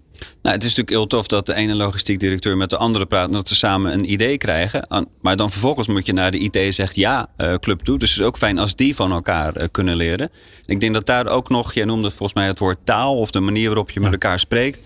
[0.41, 3.27] Nou, het is natuurlijk heel tof dat de ene logistiek directeur met de andere praat.
[3.27, 5.07] En dat ze samen een idee krijgen.
[5.21, 7.97] Maar dan vervolgens moet je naar de IT zegt ja eh, club toe.
[7.97, 10.29] Dus het is ook fijn als die van elkaar eh, kunnen leren.
[10.65, 13.17] Ik denk dat daar ook nog, jij noemde volgens mij het woord taal.
[13.17, 14.79] Of de manier waarop je met elkaar spreekt.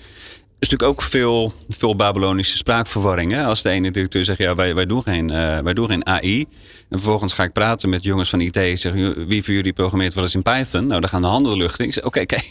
[0.63, 3.31] Is natuurlijk ook veel, veel Babylonische spraakverwarring.
[3.31, 3.43] Hè?
[3.43, 6.39] Als de ene directeur zegt, ja, wij, wij, doen geen, uh, wij doen geen AI.
[6.89, 8.79] En vervolgens ga ik praten met jongens van IT.
[8.79, 8.93] Zeg,
[9.27, 10.87] wie van jullie programmeert wel eens in Python?
[10.87, 11.85] Nou, dan gaan de handen de lucht in.
[11.85, 12.49] Ik zeg, oké, kijk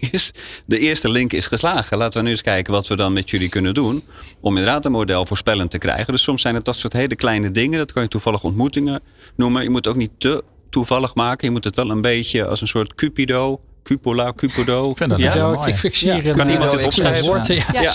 [0.66, 1.98] De eerste link is geslagen.
[1.98, 4.04] Laten we nu eens kijken wat we dan met jullie kunnen doen.
[4.40, 6.12] Om inderdaad een model voorspellend te krijgen.
[6.12, 7.78] Dus soms zijn het dat soort hele kleine dingen.
[7.78, 9.00] Dat kan je toevallig ontmoetingen
[9.36, 9.62] noemen.
[9.62, 11.46] Je moet ook niet te toevallig maken.
[11.46, 14.90] Je moet het wel een beetje als een soort cupido Cupola, Cupodo.
[14.90, 15.70] Ik vind dat ja, mooi.
[15.70, 16.34] Ik fixeer ja.
[16.34, 17.54] Kan iemand dit opschrijven?
[17.54, 17.94] Ja, ja.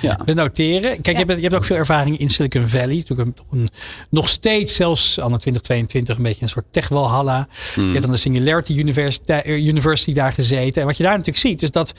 [0.00, 0.18] ja.
[0.24, 1.00] We noteren.
[1.00, 2.96] Kijk, je, hebt, je hebt ook veel ervaring in Silicon Valley.
[2.96, 3.68] Natuurlijk een,
[4.10, 7.48] nog steeds, zelfs anno 2022, een beetje een soort tech-walhalla.
[7.74, 7.84] Hmm.
[7.84, 10.80] Je hebt dan de Singularity University, University daar gezeten.
[10.80, 11.94] En wat je daar natuurlijk ziet, is dat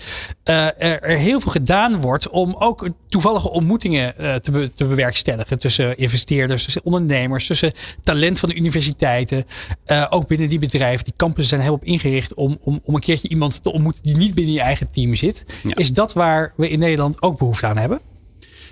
[0.45, 4.85] uh, er, er, heel veel gedaan wordt om ook toevallige ontmoetingen uh, te, be, te
[4.85, 5.59] bewerkstelligen.
[5.59, 7.71] Tussen investeerders, tussen ondernemers, tussen
[8.03, 9.45] talent van de universiteiten.
[9.87, 11.05] Uh, ook binnen die bedrijven.
[11.05, 14.03] Die campussen zijn helemaal op ingericht om, om, om een keer keertje iemand te ontmoeten
[14.03, 15.43] die niet binnen je eigen team zit.
[15.63, 17.99] Is dat waar we in Nederland ook behoefte aan hebben?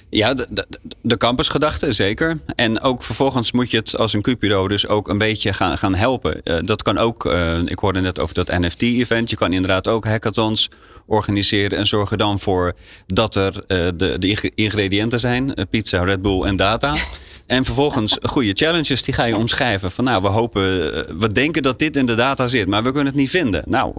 [0.10, 0.66] Ja, de, de,
[1.02, 2.40] de campusgedachte, zeker.
[2.56, 5.96] En ook vervolgens moet je het als een Cupido dus ook een beetje gaan, gaan
[5.96, 6.42] helpen.
[6.44, 9.30] Uh, dat kan ook, uh, ik hoorde net over dat NFT-event.
[9.30, 10.70] Je kan inderdaad ook hackathons
[11.06, 12.76] organiseren en zorgen dan voor
[13.08, 15.54] dat er uh, de, de ingrediënten zijn.
[15.70, 16.96] pizza, Red Bull en data.
[17.50, 19.92] En vervolgens goede challenges, die ga je omschrijven.
[19.92, 20.62] Van nou, we hopen,
[21.20, 23.64] we denken dat dit in de data zit, maar we kunnen het niet vinden.
[23.66, 23.94] Nou,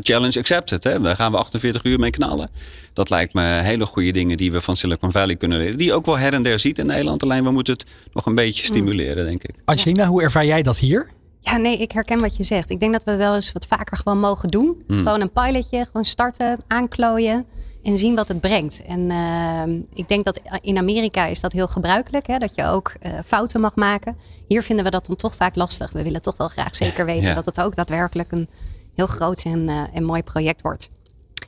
[0.00, 0.84] challenge accepted.
[0.84, 1.00] Hè?
[1.00, 2.50] Daar gaan we 48 uur mee knallen.
[2.92, 5.76] Dat lijkt me hele goede dingen die we van Silicon Valley kunnen leren.
[5.76, 7.22] Die ook wel her en der ziet in Nederland.
[7.22, 9.54] Alleen we moeten het nog een beetje stimuleren, denk ik.
[9.64, 11.10] Angelina, hoe ervaar jij dat hier?
[11.40, 12.70] Ja, nee, ik herken wat je zegt.
[12.70, 14.82] Ik denk dat we wel eens wat vaker gewoon mogen doen.
[14.86, 14.96] Hmm.
[14.96, 17.46] Gewoon een pilotje, gewoon starten, aanklooien
[17.84, 18.82] en zien wat het brengt.
[18.86, 22.92] En uh, ik denk dat in Amerika is dat heel gebruikelijk, hè, dat je ook
[23.02, 24.16] uh, fouten mag maken.
[24.46, 25.92] Hier vinden we dat dan toch vaak lastig.
[25.92, 27.34] We willen toch wel graag zeker weten ja.
[27.34, 28.48] dat het ook daadwerkelijk een
[28.94, 30.90] heel groot en, uh, en mooi project wordt.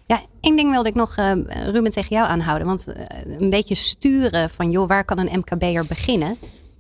[0.07, 1.33] Ja, één ding wilde ik nog, uh,
[1.65, 2.67] Ruben, tegen jou aanhouden.
[2.67, 2.95] Want uh,
[3.39, 6.37] een beetje sturen van, joh, waar kan een MKB'er beginnen?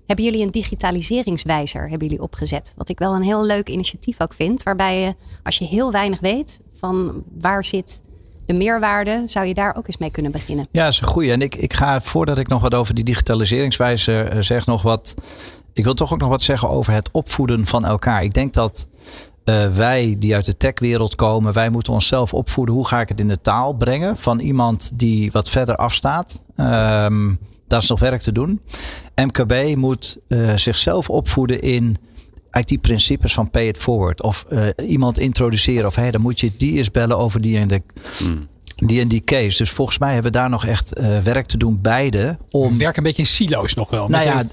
[0.07, 2.74] Hebben jullie een digitaliseringswijzer hebben jullie opgezet?
[2.76, 4.62] Wat ik wel een heel leuk initiatief ook vind.
[4.62, 8.02] Waarbij je, als je heel weinig weet van waar zit
[8.47, 10.68] de meerwaarde, zou je daar ook eens mee kunnen beginnen.
[10.70, 11.32] Ja, dat is een goeie.
[11.32, 15.14] En ik, ik ga, voordat ik nog wat over die digitaliseringswijzer uh, zeg, nog wat...
[15.72, 18.22] Ik wil toch ook nog wat zeggen over het opvoeden van elkaar.
[18.22, 18.88] Ik denk dat
[19.44, 22.74] uh, wij die uit de techwereld komen, wij moeten onszelf opvoeden.
[22.74, 26.44] Hoe ga ik het in de taal brengen van iemand die wat verder afstaat?
[26.57, 28.61] Um, daar is nog werk te doen.
[29.14, 31.97] MKB moet uh, zichzelf opvoeden in
[32.57, 34.22] eigenlijk die principes van pay it forward.
[34.22, 35.86] Of uh, iemand introduceren.
[35.86, 37.82] Of hey, dan moet je die eens bellen over die en de.
[38.18, 39.59] Hmm die en die case.
[39.59, 42.38] Dus volgens mij hebben we daar nog echt uh, werk te doen, beide.
[42.50, 42.78] Om...
[42.78, 44.09] Werk een beetje in silo's nog wel.
[44.09, 44.44] Nou ja,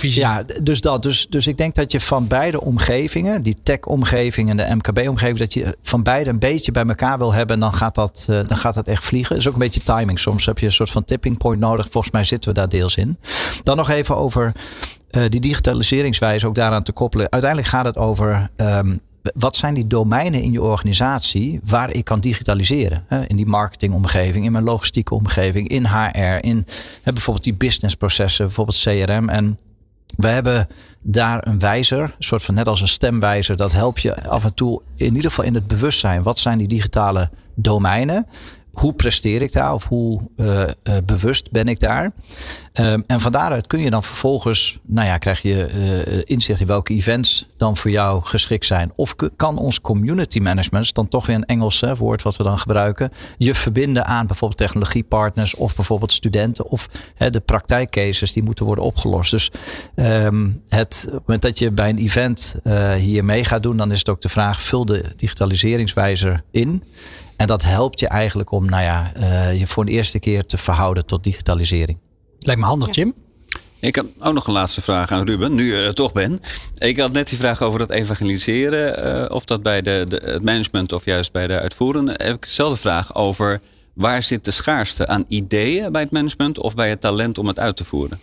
[0.00, 1.02] ja, dus dat.
[1.02, 5.54] Dus, dus ik denk dat je van beide omgevingen, die tech-omgeving en de MKB-omgeving, dat
[5.54, 7.54] je van beide een beetje bij elkaar wil hebben.
[7.54, 9.30] En dan gaat dat, uh, dan gaat dat echt vliegen.
[9.30, 10.18] Dat is ook een beetje timing.
[10.18, 11.88] Soms heb je een soort van tipping point nodig.
[11.90, 13.18] Volgens mij zitten we daar deels in.
[13.62, 14.52] Dan nog even over
[15.12, 17.30] uh, die digitaliseringswijze ook daaraan te koppelen.
[17.30, 19.00] Uiteindelijk gaat het over um,
[19.34, 23.04] wat zijn die domeinen in je organisatie waar ik kan digitaliseren?
[23.26, 26.66] In die marketingomgeving, in mijn logistieke omgeving, in HR, in
[27.04, 29.28] bijvoorbeeld die businessprocessen, bijvoorbeeld CRM.
[29.28, 29.58] En
[30.16, 30.68] we hebben
[31.00, 33.56] daar een wijzer, een soort van net als een stemwijzer.
[33.56, 36.22] Dat helpt je af en toe in ieder geval in het bewustzijn.
[36.22, 38.26] Wat zijn die digitale domeinen?
[38.72, 40.66] Hoe presteer ik daar of hoe uh, uh,
[41.04, 42.12] bewust ben ik daar?
[42.74, 45.70] Um, en van daaruit kun je dan vervolgens, nou ja, krijg je
[46.16, 48.92] uh, inzicht in welke events dan voor jou geschikt zijn.
[48.94, 53.12] Of kan ons community management, dan toch weer een Engels woord wat we dan gebruiken,
[53.38, 58.84] je verbinden aan bijvoorbeeld technologiepartners of bijvoorbeeld studenten of hè, de praktijkcases die moeten worden
[58.84, 59.30] opgelost.
[59.30, 59.50] Dus
[60.68, 62.54] het, op het moment dat je bij een event
[62.96, 66.82] hier mee gaat doen, dan is het ook de vraag, vul de digitaliseringswijzer in.
[67.42, 70.58] En dat helpt je eigenlijk om nou ja, uh, je voor de eerste keer te
[70.58, 71.98] verhouden tot digitalisering.
[72.38, 73.14] Lijkt me handig, Jim.
[73.78, 76.40] Ik heb ook nog een laatste vraag aan Ruben, nu je er toch ben.
[76.78, 79.06] Ik had net die vraag over dat evangeliseren.
[79.24, 82.14] Uh, of dat bij de, de, het management of juist bij de uitvoerende.
[82.16, 83.60] Heb ik dezelfde vraag over
[83.94, 87.58] waar zit de schaarste aan ideeën bij het management of bij het talent om het
[87.58, 88.20] uit te voeren?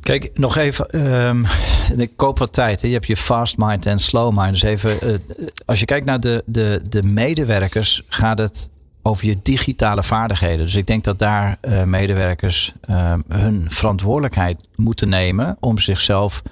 [0.00, 1.06] Kijk, nog even.
[1.10, 1.46] Um,
[1.96, 2.80] ik koop wat tijd.
[2.80, 2.86] Hè.
[2.86, 4.52] Je hebt je fast mind en slow mind.
[4.52, 5.18] Dus even, uh,
[5.64, 8.70] als je kijkt naar de, de, de medewerkers, gaat het
[9.02, 10.64] over je digitale vaardigheden.
[10.64, 16.42] Dus ik denk dat daar uh, medewerkers uh, hun verantwoordelijkheid moeten nemen om zichzelf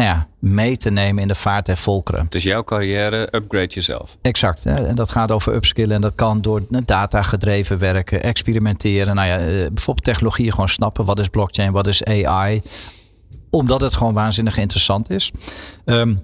[0.00, 2.24] nou ja, mee te nemen in de vaart der volkeren.
[2.24, 4.16] Het is jouw carrière, upgrade jezelf.
[4.22, 4.64] Exact.
[4.64, 4.86] Hè?
[4.86, 5.94] En dat gaat over upskillen.
[5.94, 9.14] En dat kan door data gedreven werken, experimenteren.
[9.14, 9.36] Nou ja,
[9.68, 11.04] bijvoorbeeld technologieën gewoon snappen.
[11.04, 12.62] Wat is blockchain, wat is AI?
[13.50, 15.32] Omdat het gewoon waanzinnig interessant is.
[15.84, 16.20] Um,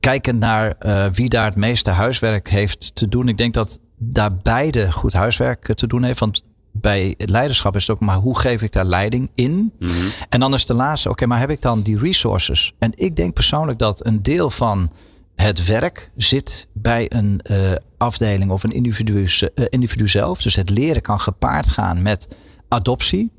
[0.00, 3.28] kijken naar uh, wie daar het meeste huiswerk heeft te doen.
[3.28, 6.18] Ik denk dat daar beide goed huiswerk te doen heeft.
[6.18, 6.42] Want
[6.72, 9.72] bij leiderschap is het ook maar hoe geef ik daar leiding in?
[9.78, 9.92] Mhm.
[10.28, 12.72] En dan is de laatste, oké, maar heb ik dan die resources?
[12.78, 14.90] En ik denk persoonlijk dat een deel van
[15.36, 17.56] het werk zit bij een uh,
[17.96, 20.42] afdeling of een individu, uh, individu zelf.
[20.42, 22.28] Dus het leren kan gepaard gaan met
[22.68, 23.30] adoptie.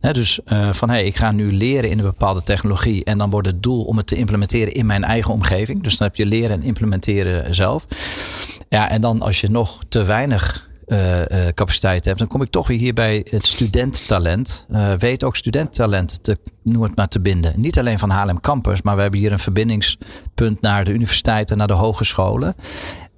[0.00, 3.04] He, dus uh, van hey, ik ga nu leren in een bepaalde technologie.
[3.04, 5.82] En dan wordt het doel om het te implementeren in mijn eigen omgeving.
[5.82, 7.86] Dus dan heb je leren en implementeren zelf.
[8.68, 11.24] Ja, en dan als je nog te weinig uh, uh,
[11.54, 14.66] capaciteit hebt, dan kom ik toch weer hier bij het studenttalent.
[14.70, 17.52] Uh, weet ook studenttalent te, noem het maar, te binden.
[17.56, 21.66] Niet alleen van Haarlem Campus, maar we hebben hier een verbindingspunt naar de universiteiten, naar
[21.66, 22.54] de hogescholen.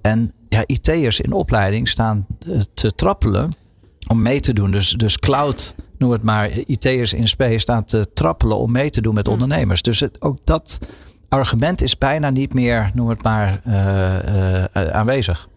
[0.01, 2.25] En ja, IT'ers in opleiding staan
[2.73, 3.51] te trappelen
[4.07, 4.71] om mee te doen.
[4.71, 9.01] Dus, dus cloud, noem het maar, IT'ers in space staan te trappelen om mee te
[9.01, 9.81] doen met ondernemers.
[9.81, 10.79] Dus het, ook dat
[11.29, 13.61] argument is bijna niet meer, noem het maar,
[14.73, 15.47] aanwezig.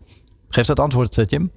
[0.48, 1.50] Geeft dat antwoord, Jim?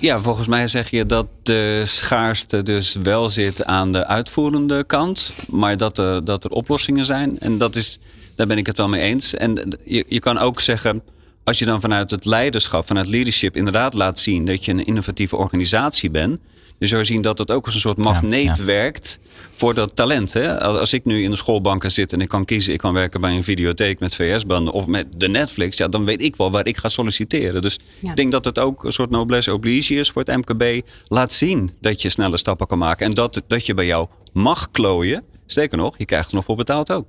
[0.00, 5.32] Ja, volgens mij zeg je dat de schaarste dus wel zit aan de uitvoerende kant,
[5.48, 7.38] maar dat er, dat er oplossingen zijn.
[7.40, 7.98] En dat is,
[8.34, 9.34] daar ben ik het wel mee eens.
[9.34, 11.02] En je, je kan ook zeggen,
[11.44, 15.36] als je dan vanuit het leiderschap, vanuit leadership, inderdaad laat zien dat je een innovatieve
[15.36, 16.40] organisatie bent.
[16.78, 18.64] Dus zou je zien dat het ook als een soort magneet ja, ja.
[18.64, 19.18] werkt
[19.54, 20.32] voor dat talent.
[20.32, 20.60] Hè?
[20.60, 23.32] Als ik nu in de schoolbanken zit en ik kan kiezen, ik kan werken bij
[23.32, 26.76] een videotheek met VS-banden of met de Netflix, ja, dan weet ik wel waar ik
[26.76, 27.62] ga solliciteren.
[27.62, 28.10] Dus ja.
[28.10, 30.86] ik denk dat het ook een soort noblesse oblige is voor het MKB.
[31.04, 34.70] Laat zien dat je snelle stappen kan maken en dat, dat je bij jou mag
[34.70, 35.22] klooien.
[35.46, 37.06] Sterker nog, je krijgt er nog voor betaald ook.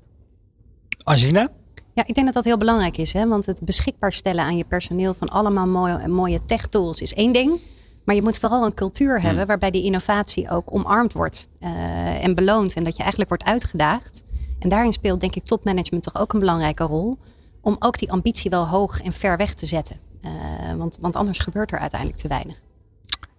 [1.03, 1.51] Angina?
[1.95, 3.13] Ja, ik denk dat dat heel belangrijk is.
[3.13, 3.27] Hè?
[3.27, 7.31] Want het beschikbaar stellen aan je personeel van allemaal mooie, mooie tech tools is één
[7.31, 7.59] ding.
[8.03, 9.47] Maar je moet vooral een cultuur hebben hmm.
[9.47, 12.73] waarbij die innovatie ook omarmd wordt uh, en beloond.
[12.73, 14.23] En dat je eigenlijk wordt uitgedaagd.
[14.59, 17.17] En daarin speelt denk ik topmanagement toch ook een belangrijke rol.
[17.61, 19.99] Om ook die ambitie wel hoog en ver weg te zetten.
[20.21, 20.31] Uh,
[20.77, 22.55] want, want anders gebeurt er uiteindelijk te weinig.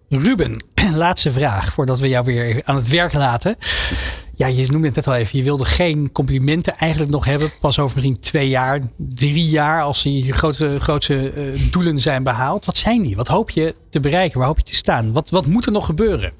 [0.09, 3.55] Ruben, laatste vraag voordat we jou weer aan het werk laten.
[4.37, 5.37] Ja, je noemde het net al even.
[5.37, 7.49] Je wilde geen complimenten eigenlijk nog hebben.
[7.59, 9.81] Pas over misschien twee jaar, drie jaar.
[9.81, 12.65] Als die grote, grootste uh, doelen zijn behaald.
[12.65, 13.15] Wat zijn die?
[13.15, 14.37] Wat hoop je te bereiken?
[14.37, 15.13] Waar hoop je te staan?
[15.13, 16.33] Wat, wat moet er nog gebeuren?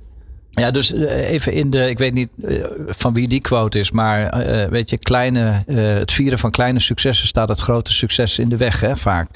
[0.49, 4.47] Ja, dus even in de, ik weet niet uh, van wie die quote is, maar
[4.47, 8.57] uh, weet je, kleine, het vieren van kleine successen staat het grote succes in de
[8.57, 9.29] weg, hè, vaak.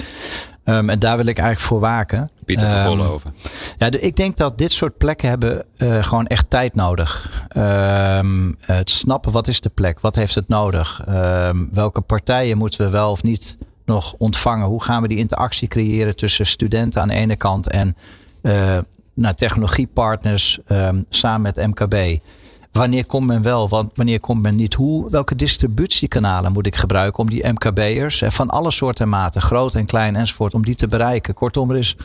[0.66, 2.32] Um, en daar wil ik eigenlijk voor waken.
[2.46, 3.32] Pieter van um, over.
[3.78, 7.44] Ja, de, ik denk dat dit soort plekken hebben uh, gewoon echt tijd nodig.
[7.58, 11.02] Um, het snappen wat is de plek, wat heeft het nodig,
[11.72, 16.16] welke partijen moeten we wel of niet nog ontvangen, hoe gaan we die interactie creëren
[16.16, 17.96] tussen studenten aan de ene kant en
[18.42, 18.78] uh,
[19.14, 20.60] nou, technologiepartners
[21.10, 22.20] samen met MKB.
[22.72, 24.74] Wanneer komt men wel, want wanneer komt men niet?
[24.74, 29.76] Hoe, welke distributiekanalen moet ik gebruiken om die MKB'ers van alle soorten en maten, groot
[29.76, 31.34] en klein enzovoort, om die te bereiken?
[31.34, 31.96] Kortom, er is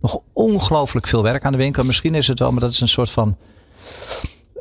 [0.00, 1.84] nog ongelooflijk veel werk aan de winkel.
[1.84, 3.36] Misschien is het wel, maar dat is een soort van.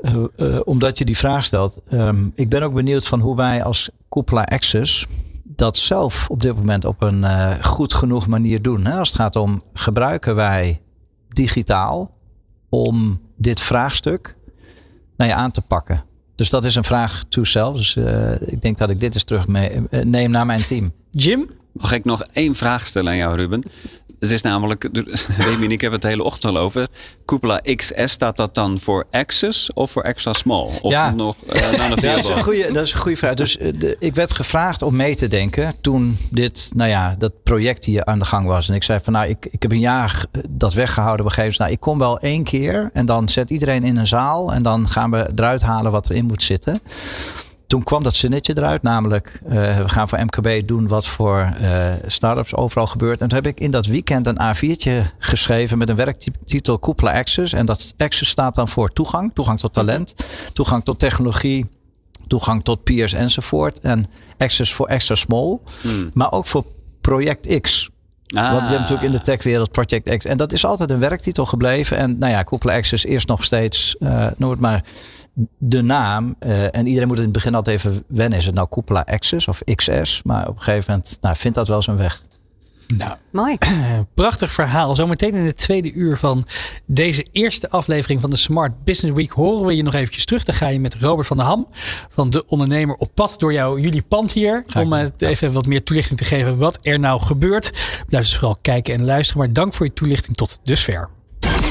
[0.02, 1.82] Uh, uh, omdat je die vraag stelt.
[1.92, 5.08] Um, ik ben ook benieuwd van hoe wij als Koepla Access
[5.44, 7.26] dat zelf op dit moment op een
[7.64, 8.86] goed genoeg manier doen.
[8.86, 9.00] Hè?
[9.00, 10.80] Als het gaat om gebruiken wij
[11.40, 12.18] digitaal
[12.70, 14.36] om dit vraagstuk
[15.18, 16.04] nou ja, aan te pakken.
[16.36, 17.76] Dus dat is een vraag to self.
[17.76, 20.92] Dus uh, ik denk dat ik dit eens terug mee, uh, neem naar mijn team.
[21.12, 21.50] Jim?
[21.72, 23.64] Mag ik nog één vraag stellen aan jou, Ruben?
[24.20, 24.90] Het is namelijk,
[25.38, 26.88] Remy en ik hebben het de hele ochtend al over.
[27.26, 30.70] Cupola XS, staat dat dan voor Access of voor extra small?
[30.82, 31.12] Of ja.
[31.12, 33.34] nog uh, dat, is een goede, dat is een goede vraag.
[33.34, 37.86] Dus de, ik werd gevraagd om mee te denken toen dit, nou ja, dat project
[37.86, 38.70] hier aan de gang was.
[38.70, 41.26] En ik zei van nou, ik, ik heb een jaar dat weggehouden.
[41.26, 44.54] We geven nou, ik kom wel één keer en dan zet iedereen in een zaal
[44.54, 46.82] en dan gaan we eruit halen wat erin moet zitten
[47.70, 51.94] toen kwam dat zinnetje eruit, namelijk uh, we gaan voor MKB doen wat voor uh,
[52.06, 53.22] start-ups overal gebeurt.
[53.22, 57.54] En toen heb ik in dat weekend een A4'tje geschreven met een werktitel Koepla Access.
[57.54, 60.16] En dat Access staat dan voor toegang, toegang tot talent,
[60.54, 61.66] toegang tot technologie,
[62.28, 63.80] toegang tot peers enzovoort.
[63.80, 64.06] En
[64.38, 66.10] Access voor extra small, hmm.
[66.14, 66.66] maar ook voor
[67.02, 67.90] Project X.
[68.28, 68.52] Ah.
[68.52, 70.26] Want je hebt natuurlijk in de techwereld Project X.
[70.26, 71.98] En dat is altijd een werktitel gebleven.
[71.98, 74.84] En nou ja, Koepla Access is nog steeds, uh, noem het maar
[75.58, 78.38] de naam, uh, en iedereen moet in het begin altijd even wennen.
[78.38, 80.22] Is het nou Cupola Access of XS?
[80.24, 82.24] Maar op een gegeven moment nou, vindt dat wel zijn weg.
[82.98, 83.58] Nou, mooi.
[84.14, 84.96] Prachtig verhaal.
[84.96, 86.46] Zometeen in het tweede uur van
[86.86, 90.44] deze eerste aflevering van de Smart Business Week horen we je nog eventjes terug.
[90.44, 91.68] Dan ga je met Robert van der Ham
[92.10, 94.66] van de ondernemer op pad door jou, jullie pand hier.
[94.78, 97.72] Om uh, even wat meer toelichting te geven wat er nou gebeurt.
[98.08, 99.42] Blijf dus vooral kijken en luisteren.
[99.42, 101.10] Maar dank voor je toelichting tot dusver.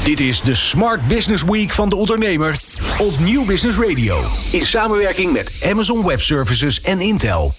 [0.09, 2.61] Dit is de Smart Business Week van de ondernemer
[2.99, 4.21] op Nieuw Business Radio.
[4.53, 7.55] In samenwerking met Amazon Web Services en Intel.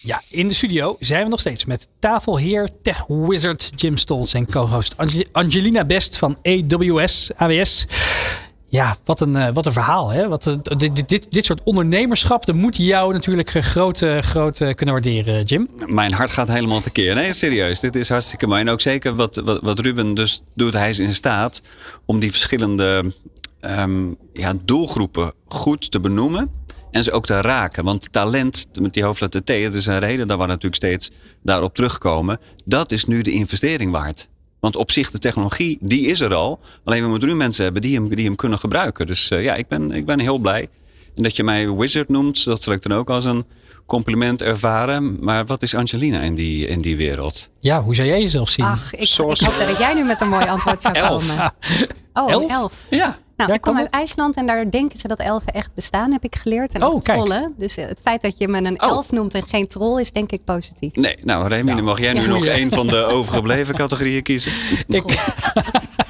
[0.00, 4.50] Ja, in de studio zijn we nog steeds met tafelheer Tech Wizard Jim Stolz en
[4.50, 7.86] co-host Ange- Angelina Best van AWS, AWS.
[8.74, 10.08] Ja, wat een, eh, wat een verhaal.
[10.10, 10.28] Hè?
[10.28, 14.60] Wat, een- dit, dit, dit, soort ondernemerschap, dat moet jou natuurlijk eh, groot, eh, groot
[14.60, 15.68] eh, kunnen waarderen, Jim.
[15.86, 17.14] Mijn hart gaat helemaal tekeer.
[17.14, 17.80] Nee, serieus.
[17.80, 18.60] Dit is hartstikke mooi.
[18.60, 20.72] En ook zeker wat, wat, wat Ruben dus doet.
[20.72, 21.62] Hij is in staat
[22.04, 23.12] om die verschillende
[23.60, 26.50] ehm, ja, doelgroepen goed te benoemen.
[26.90, 27.84] En ze ook te raken.
[27.84, 31.10] Want talent met die hoofdletter T, dat is een reden dat we natuurlijk steeds
[31.42, 32.38] daarop terugkomen.
[32.64, 34.28] Dat is nu de investering waard.
[34.64, 36.60] Want op zich, de technologie, die is er al.
[36.84, 39.06] Alleen we moeten nu mensen hebben die hem, die hem kunnen gebruiken.
[39.06, 40.68] Dus eh, ja, ik ben, ik ben heel blij.
[41.16, 43.44] En dat je mij wizard noemt, dat zal ik dan ook als een
[43.86, 45.24] compliment ervaren.
[45.24, 47.48] Maar wat is Angelina in die, in die wereld?
[47.60, 48.64] Ja, hoe zou jij jezelf zien?
[48.64, 51.26] Ach, ik, ik hoop dat jij nu met een mooi antwoord zou Elf.
[51.26, 51.52] komen.
[52.12, 52.42] Oh, Elf?
[52.42, 52.50] elf.
[52.50, 52.86] elf.
[52.90, 53.18] Ja.
[53.36, 53.94] Nou, Ja, ik kom uit het?
[53.94, 56.72] IJsland en daar denken ze dat elfen echt bestaan, heb ik geleerd.
[56.72, 57.18] En Oh, ook kijk.
[57.18, 57.54] trollen.
[57.58, 58.88] Dus het feit dat je me een Oh.
[58.88, 60.94] elf noemt en geen troll is, denk ik positief.
[60.94, 62.26] Nee, nou Remy, dan mag jij nu Ja.
[62.26, 64.52] nog één van de overgebleven categorieën kiezen.
[64.88, 65.02] Ik,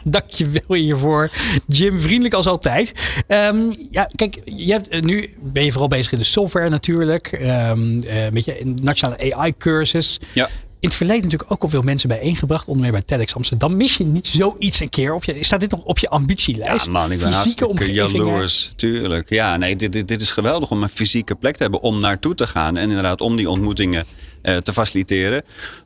[0.06, 1.30] Dank je wel hiervoor,
[1.66, 2.00] Jim.
[2.00, 2.92] Vriendelijk als altijd.
[3.26, 7.26] Ehm, ja, kijk, je hebt, eh, nu ben je vooral bezig in de software natuurlijk.
[7.32, 10.20] Ehm eh, met je nationale AI-cursus.
[10.32, 10.48] Ja.
[10.84, 12.66] In het verleden natuurlijk ook al veel mensen bijeengebracht.
[12.66, 13.76] Onder meer bij TEDx Amsterdam.
[13.76, 15.36] Mis je niet zoiets een keer op je...
[15.40, 16.86] Staat dit nog op je ambitielijst?
[16.86, 18.26] Ja, man, ik ben Fysieke hartstikke omgevingen?
[18.26, 18.72] jaloers.
[18.76, 19.28] Tuurlijk.
[19.28, 22.34] Ja, nee, dit, dit, dit is geweldig om een fysieke plek te hebben om naartoe
[22.34, 22.76] te gaan.
[22.76, 24.04] En inderdaad om die ontmoetingen
[24.42, 25.42] eh, te faciliteren.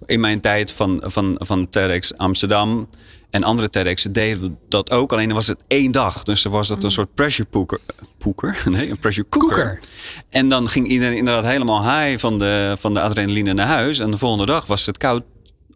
[0.07, 2.89] In mijn tijd van, van, van TEDx Amsterdam
[3.31, 5.13] en andere TEDx deden dat ook.
[5.13, 6.23] Alleen was het één dag.
[6.23, 7.81] Dus er was het een soort pressure poker.
[8.19, 8.63] Poker?
[8.71, 9.83] Nee, een pressure cooker.
[10.29, 13.99] En dan ging iedereen inderdaad helemaal high van de, van de adrenaline naar huis.
[13.99, 15.25] En de volgende dag was het koud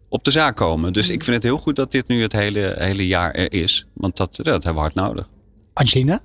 [0.09, 0.93] op de zaak komen.
[0.93, 3.85] Dus ik vind het heel goed dat dit nu het hele, hele jaar er is.
[3.93, 5.29] Want dat, dat hebben we hard nodig.
[5.73, 6.21] Angelina?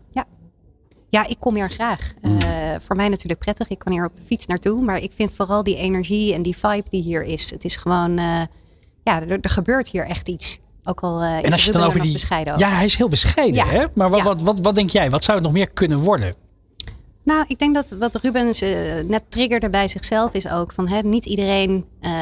[1.10, 2.14] Ja, ik kom hier graag.
[2.22, 2.38] Mm.
[2.38, 3.68] Eh, voor mij natuurlijk prettig.
[3.68, 4.82] Ik kan hier op de fiets naartoe.
[4.82, 7.50] Maar ik vind vooral die energie en die vibe die hier is.
[7.50, 8.42] Het is gewoon, eh,
[9.02, 10.58] ja, er, er gebeurt hier echt iets.
[10.88, 12.12] Ook al eh is En als je dan er over die...
[12.12, 12.66] bescheiden over.
[12.66, 13.66] Ja, hij is heel bescheiden, Ja.
[13.66, 13.84] hè?
[13.94, 14.24] Maar wat, Ja.
[14.24, 15.10] wat, wat, wat denk jij?
[15.10, 16.34] Wat zou het nog meer kunnen worden?
[17.22, 18.70] Nou, ik denk dat wat Rubens eh,
[19.06, 22.12] net triggerde bij zichzelf is ook van hè, niet iedereen, eh,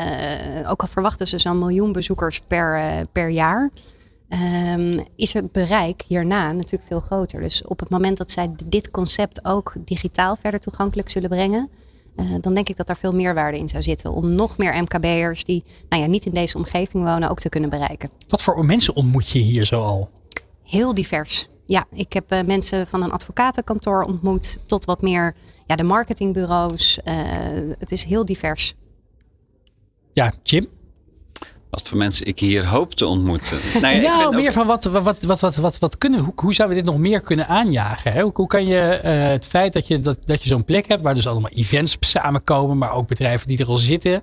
[0.70, 3.70] ook al verwachten ze zo'n miljoen bezoekers per, eh, per jaar,
[4.28, 7.40] ehm, is het bereik hierna natuurlijk veel groter.
[7.40, 11.70] Dus op het moment dat zij dit concept ook digitaal verder toegankelijk zullen brengen,
[12.16, 15.44] eh, dan denk ik dat daar veel meerwaarde in zou zitten om nog meer MKB'ers
[15.44, 18.10] die nou ja, niet in deze omgeving wonen ook te kunnen bereiken.
[18.28, 20.10] Wat voor mensen ontmoet je hier zo al?
[20.62, 21.48] Heel divers.
[21.64, 25.34] Ja, ik heb eh, mensen van een advocatenkantoor ontmoet tot wat meer
[25.66, 27.00] ja, de marketingbureaus.
[27.04, 27.14] Eh,
[27.78, 28.74] het is heel divers.
[30.12, 30.66] Ja, Jim?
[31.70, 33.58] Wat voor mensen ik hier hoop te ontmoeten.
[33.80, 36.20] Nou, ja, ik nou, ook- meer van wat, wat, wat, wat, wat, wat, wat kunnen,
[36.20, 38.12] hoe, hoe zouden we dit nog meer kunnen aanjagen?
[38.12, 38.22] Hè?
[38.22, 41.02] Hoe, hoe kan je eh, het feit dat je, dat, dat je zo'n plek hebt
[41.02, 44.22] waar dus allemaal events samenkomen, maar ook bedrijven die er al zitten,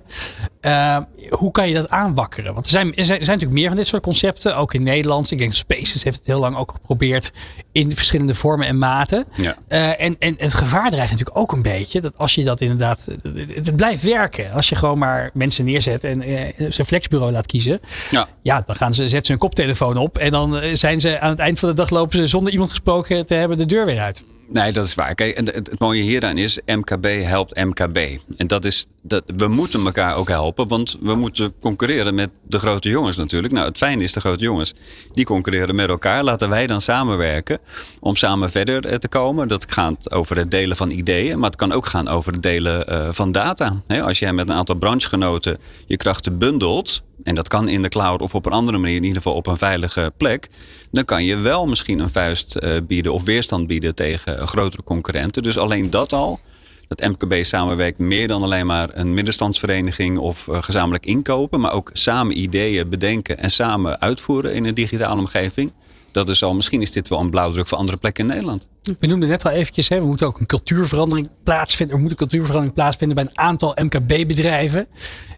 [0.60, 0.98] eh,
[1.30, 2.54] hoe kan je dat aanwakkeren?
[2.54, 4.82] Want er zijn, er zijn, er zijn natuurlijk meer van dit soort concepten, ook in
[4.82, 5.30] Nederland.
[5.30, 7.32] Ik denk Spaces heeft het heel lang ook geprobeerd
[7.74, 9.24] in verschillende vormen en maten.
[9.34, 9.56] Ja.
[9.68, 13.08] Eh, en, en het gevaar dreigt natuurlijk ook een beetje dat als je dat inderdaad,
[13.54, 14.52] het blijft werken.
[14.52, 17.80] Als je gewoon maar mensen neerzet en eh, zijn flexbureau laat kiezen.
[18.10, 18.28] Ja.
[18.42, 20.18] Ja, dan gaan ze, zetten ze een koptelefoon op.
[20.18, 22.70] En dan eh, zijn ze aan het eind van de dag lopen ze zonder iemand
[22.70, 24.24] gesproken te hebben de deur weer uit.
[24.48, 25.14] Nee, dat is waar.
[25.14, 27.98] Kijk, het, mooie hieraan is, MKB helpt MKB.
[28.36, 32.58] En dat is, dat, we moeten elkaar ook helpen, want we moeten concurreren met de
[32.58, 33.52] grote jongens natuurlijk.
[33.52, 34.72] Nou, het fijne is, de grote jongens,
[35.12, 36.24] die concurreren met elkaar.
[36.24, 37.58] Laten wij dan samenwerken
[38.00, 39.48] om samen verder eh, te komen.
[39.48, 42.86] Dat gaat over het delen van ideeën, maar het kan ook gaan over het delen
[42.86, 43.82] eh, van data.
[44.02, 48.20] Als jij met een aantal branchegenoten je krachten bundelt, en dat kan in de cloud
[48.20, 50.48] of op een andere manier, in ieder geval op een veilige plek.
[50.90, 55.42] Dan kan je wel misschien een vuist eh, bieden of weerstand bieden tegen grotere concurrenten.
[55.42, 56.40] Dus alleen dat al.
[56.88, 61.60] Dat MKB samenwerkt meer dan alleen maar een middenstandsvereniging of eh, gezamenlijk inkopen.
[61.60, 65.72] Maar ook samen ideeën bedenken en samen uitvoeren in een digitale omgeving.
[66.14, 68.68] Dat is al, misschien is dit wel een blauwdruk voor andere plekken in Nederland.
[68.98, 71.96] We noemden net al eventjes, hè, we moeten ook een cultuurverandering plaatsvinden.
[71.96, 74.86] Er moet een cultuurverandering plaatsvinden bij een aantal MKB-bedrijven.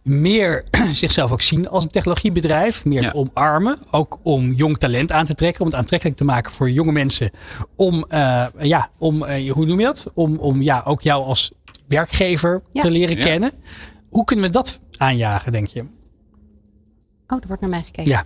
[0.02, 2.84] Meer zichzelf ook zien als een technologiebedrijf.
[2.84, 3.10] Meer Ja.
[3.10, 3.78] te omarmen.
[3.90, 5.60] Ook om jong talent aan te trekken.
[5.60, 7.30] Om het aantrekkelijk te maken voor jonge mensen.
[7.76, 10.06] Om, eh, ja, om eh, hoe noem je dat?
[10.14, 11.52] Om, om ja, ook jou als
[11.88, 12.82] werkgever Ja.
[12.82, 13.24] te leren Ja.
[13.24, 13.52] kennen.
[14.10, 15.84] Hoe kunnen we dat aanjagen, denk je?
[17.28, 18.12] Oh, er wordt naar mij gekeken.
[18.12, 18.24] Ja,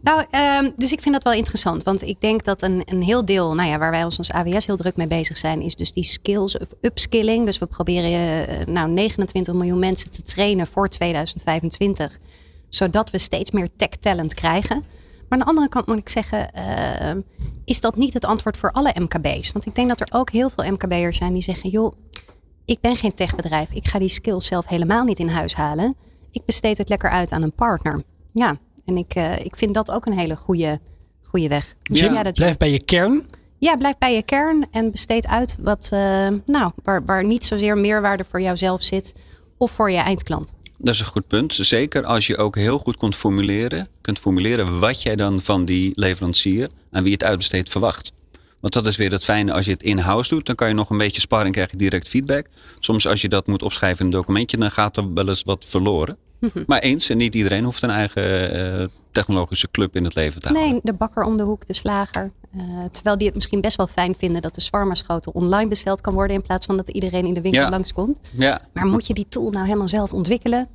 [0.00, 1.82] Nou, ehm, dus ik vind dat wel interessant.
[1.82, 4.66] Want ik denk dat een, een heel deel, nou ja, waar wij als, als AWS
[4.66, 7.44] heel druk mee bezig zijn, is dus die skills of upskilling.
[7.44, 12.18] Dus we proberen eh, nou 29 miljoen mensen te trainen voor 2025.
[12.68, 14.84] Zodat we steeds meer tech talent krijgen.
[15.28, 17.20] Maar aan de andere kant moet ik zeggen, ehm,
[17.64, 19.52] is dat niet het antwoord voor alle MKB's?
[19.52, 21.92] Want ik denk dat er ook heel veel MKB'ers zijn die zeggen, joh,
[22.64, 23.70] ik ben geen techbedrijf.
[23.72, 25.96] Ik ga die skills zelf helemaal niet in huis halen.
[26.30, 28.02] Ik besteed het lekker uit aan een partner.
[28.32, 30.80] Ja, en ik, uh, ik vind dat ook een hele goede,
[31.22, 31.74] goede weg.
[31.82, 33.26] Dus ja, dat blijf bij je kern.
[33.58, 37.78] Ja, blijf bij je kern en besteed uit wat, uh, nou, waar, waar niet zozeer
[37.78, 39.14] meerwaarde voor jouzelf zit
[39.56, 40.54] of voor je eindklant.
[40.78, 41.52] Dat is een goed punt.
[41.52, 45.92] Zeker als je ook heel goed kunt formuleren, kunt formuleren wat jij dan van die
[45.94, 48.12] leverancier aan wie het uitbesteedt verwacht.
[48.60, 50.46] Want dat is weer het fijne als je het in-house doet.
[50.46, 52.46] Dan kan je nog een beetje sparren en krijg je direct feedback.
[52.78, 55.64] Soms als je dat moet opschrijven in een documentje, dan gaat er wel eens wat
[55.68, 56.16] verloren.
[56.66, 60.48] Maar eens, en niet iedereen hoeft een eigen uh, technologische club in het leven te
[60.48, 60.70] houden.
[60.70, 62.32] Nee, de bakker om de hoek, de slager.
[62.56, 66.14] Uh, terwijl die het misschien best wel fijn vinden dat de schotel online besteld kan
[66.14, 66.36] worden.
[66.36, 67.70] In plaats van dat iedereen in de winkel ja.
[67.70, 68.20] langskomt.
[68.30, 68.60] Ja.
[68.72, 70.68] Maar moet je die tool nou helemaal zelf ontwikkelen?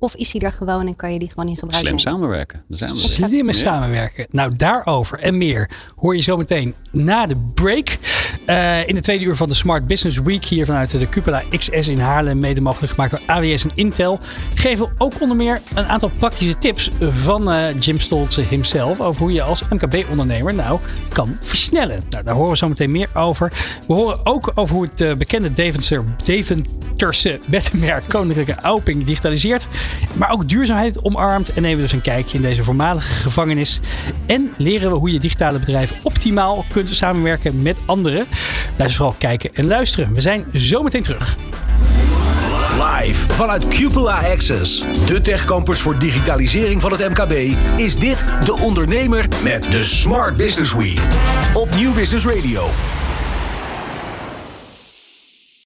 [0.00, 2.62] Of is hij er gewoon en kan je die gewoon in gebruik Slim samenwerken.
[2.68, 4.26] Daar Slim samenwerken.
[4.30, 7.98] Nou, daarover en meer hoor je zo meteen na de break.
[8.46, 11.88] Uh, in de tweede uur van de Smart Business Week hier vanuit de Cupola XS
[11.88, 12.38] in Haarlem.
[12.38, 14.18] Mede mogelijk gemaakt door AWS en Intel.
[14.54, 19.00] Geven we ook onder meer een aantal praktische tips van uh, Jim Stolze himself.
[19.00, 22.00] Over hoe je als MKB-ondernemer nou kan versnellen.
[22.10, 23.52] Nou, daar horen we zo meteen meer over.
[23.86, 29.68] We horen ook over hoe het uh, bekende Deventer, Deventerse beddenmerk Koninklijke Auping digitaliseert.
[30.12, 31.52] Maar ook duurzaamheid omarmt.
[31.52, 33.80] En nemen we dus een kijkje in deze voormalige gevangenis.
[34.26, 38.26] En leren we hoe je digitale bedrijven optimaal kunt samenwerken met anderen.
[38.76, 40.14] Blijf vooral kijken en luisteren.
[40.14, 41.36] We zijn zo meteen terug.
[42.78, 49.26] Live vanuit Cupola Access, de techcampus voor digitalisering van het MKB, is dit de ondernemer
[49.42, 51.00] met de Smart Business Week
[51.54, 52.68] op Nieuw Business Radio.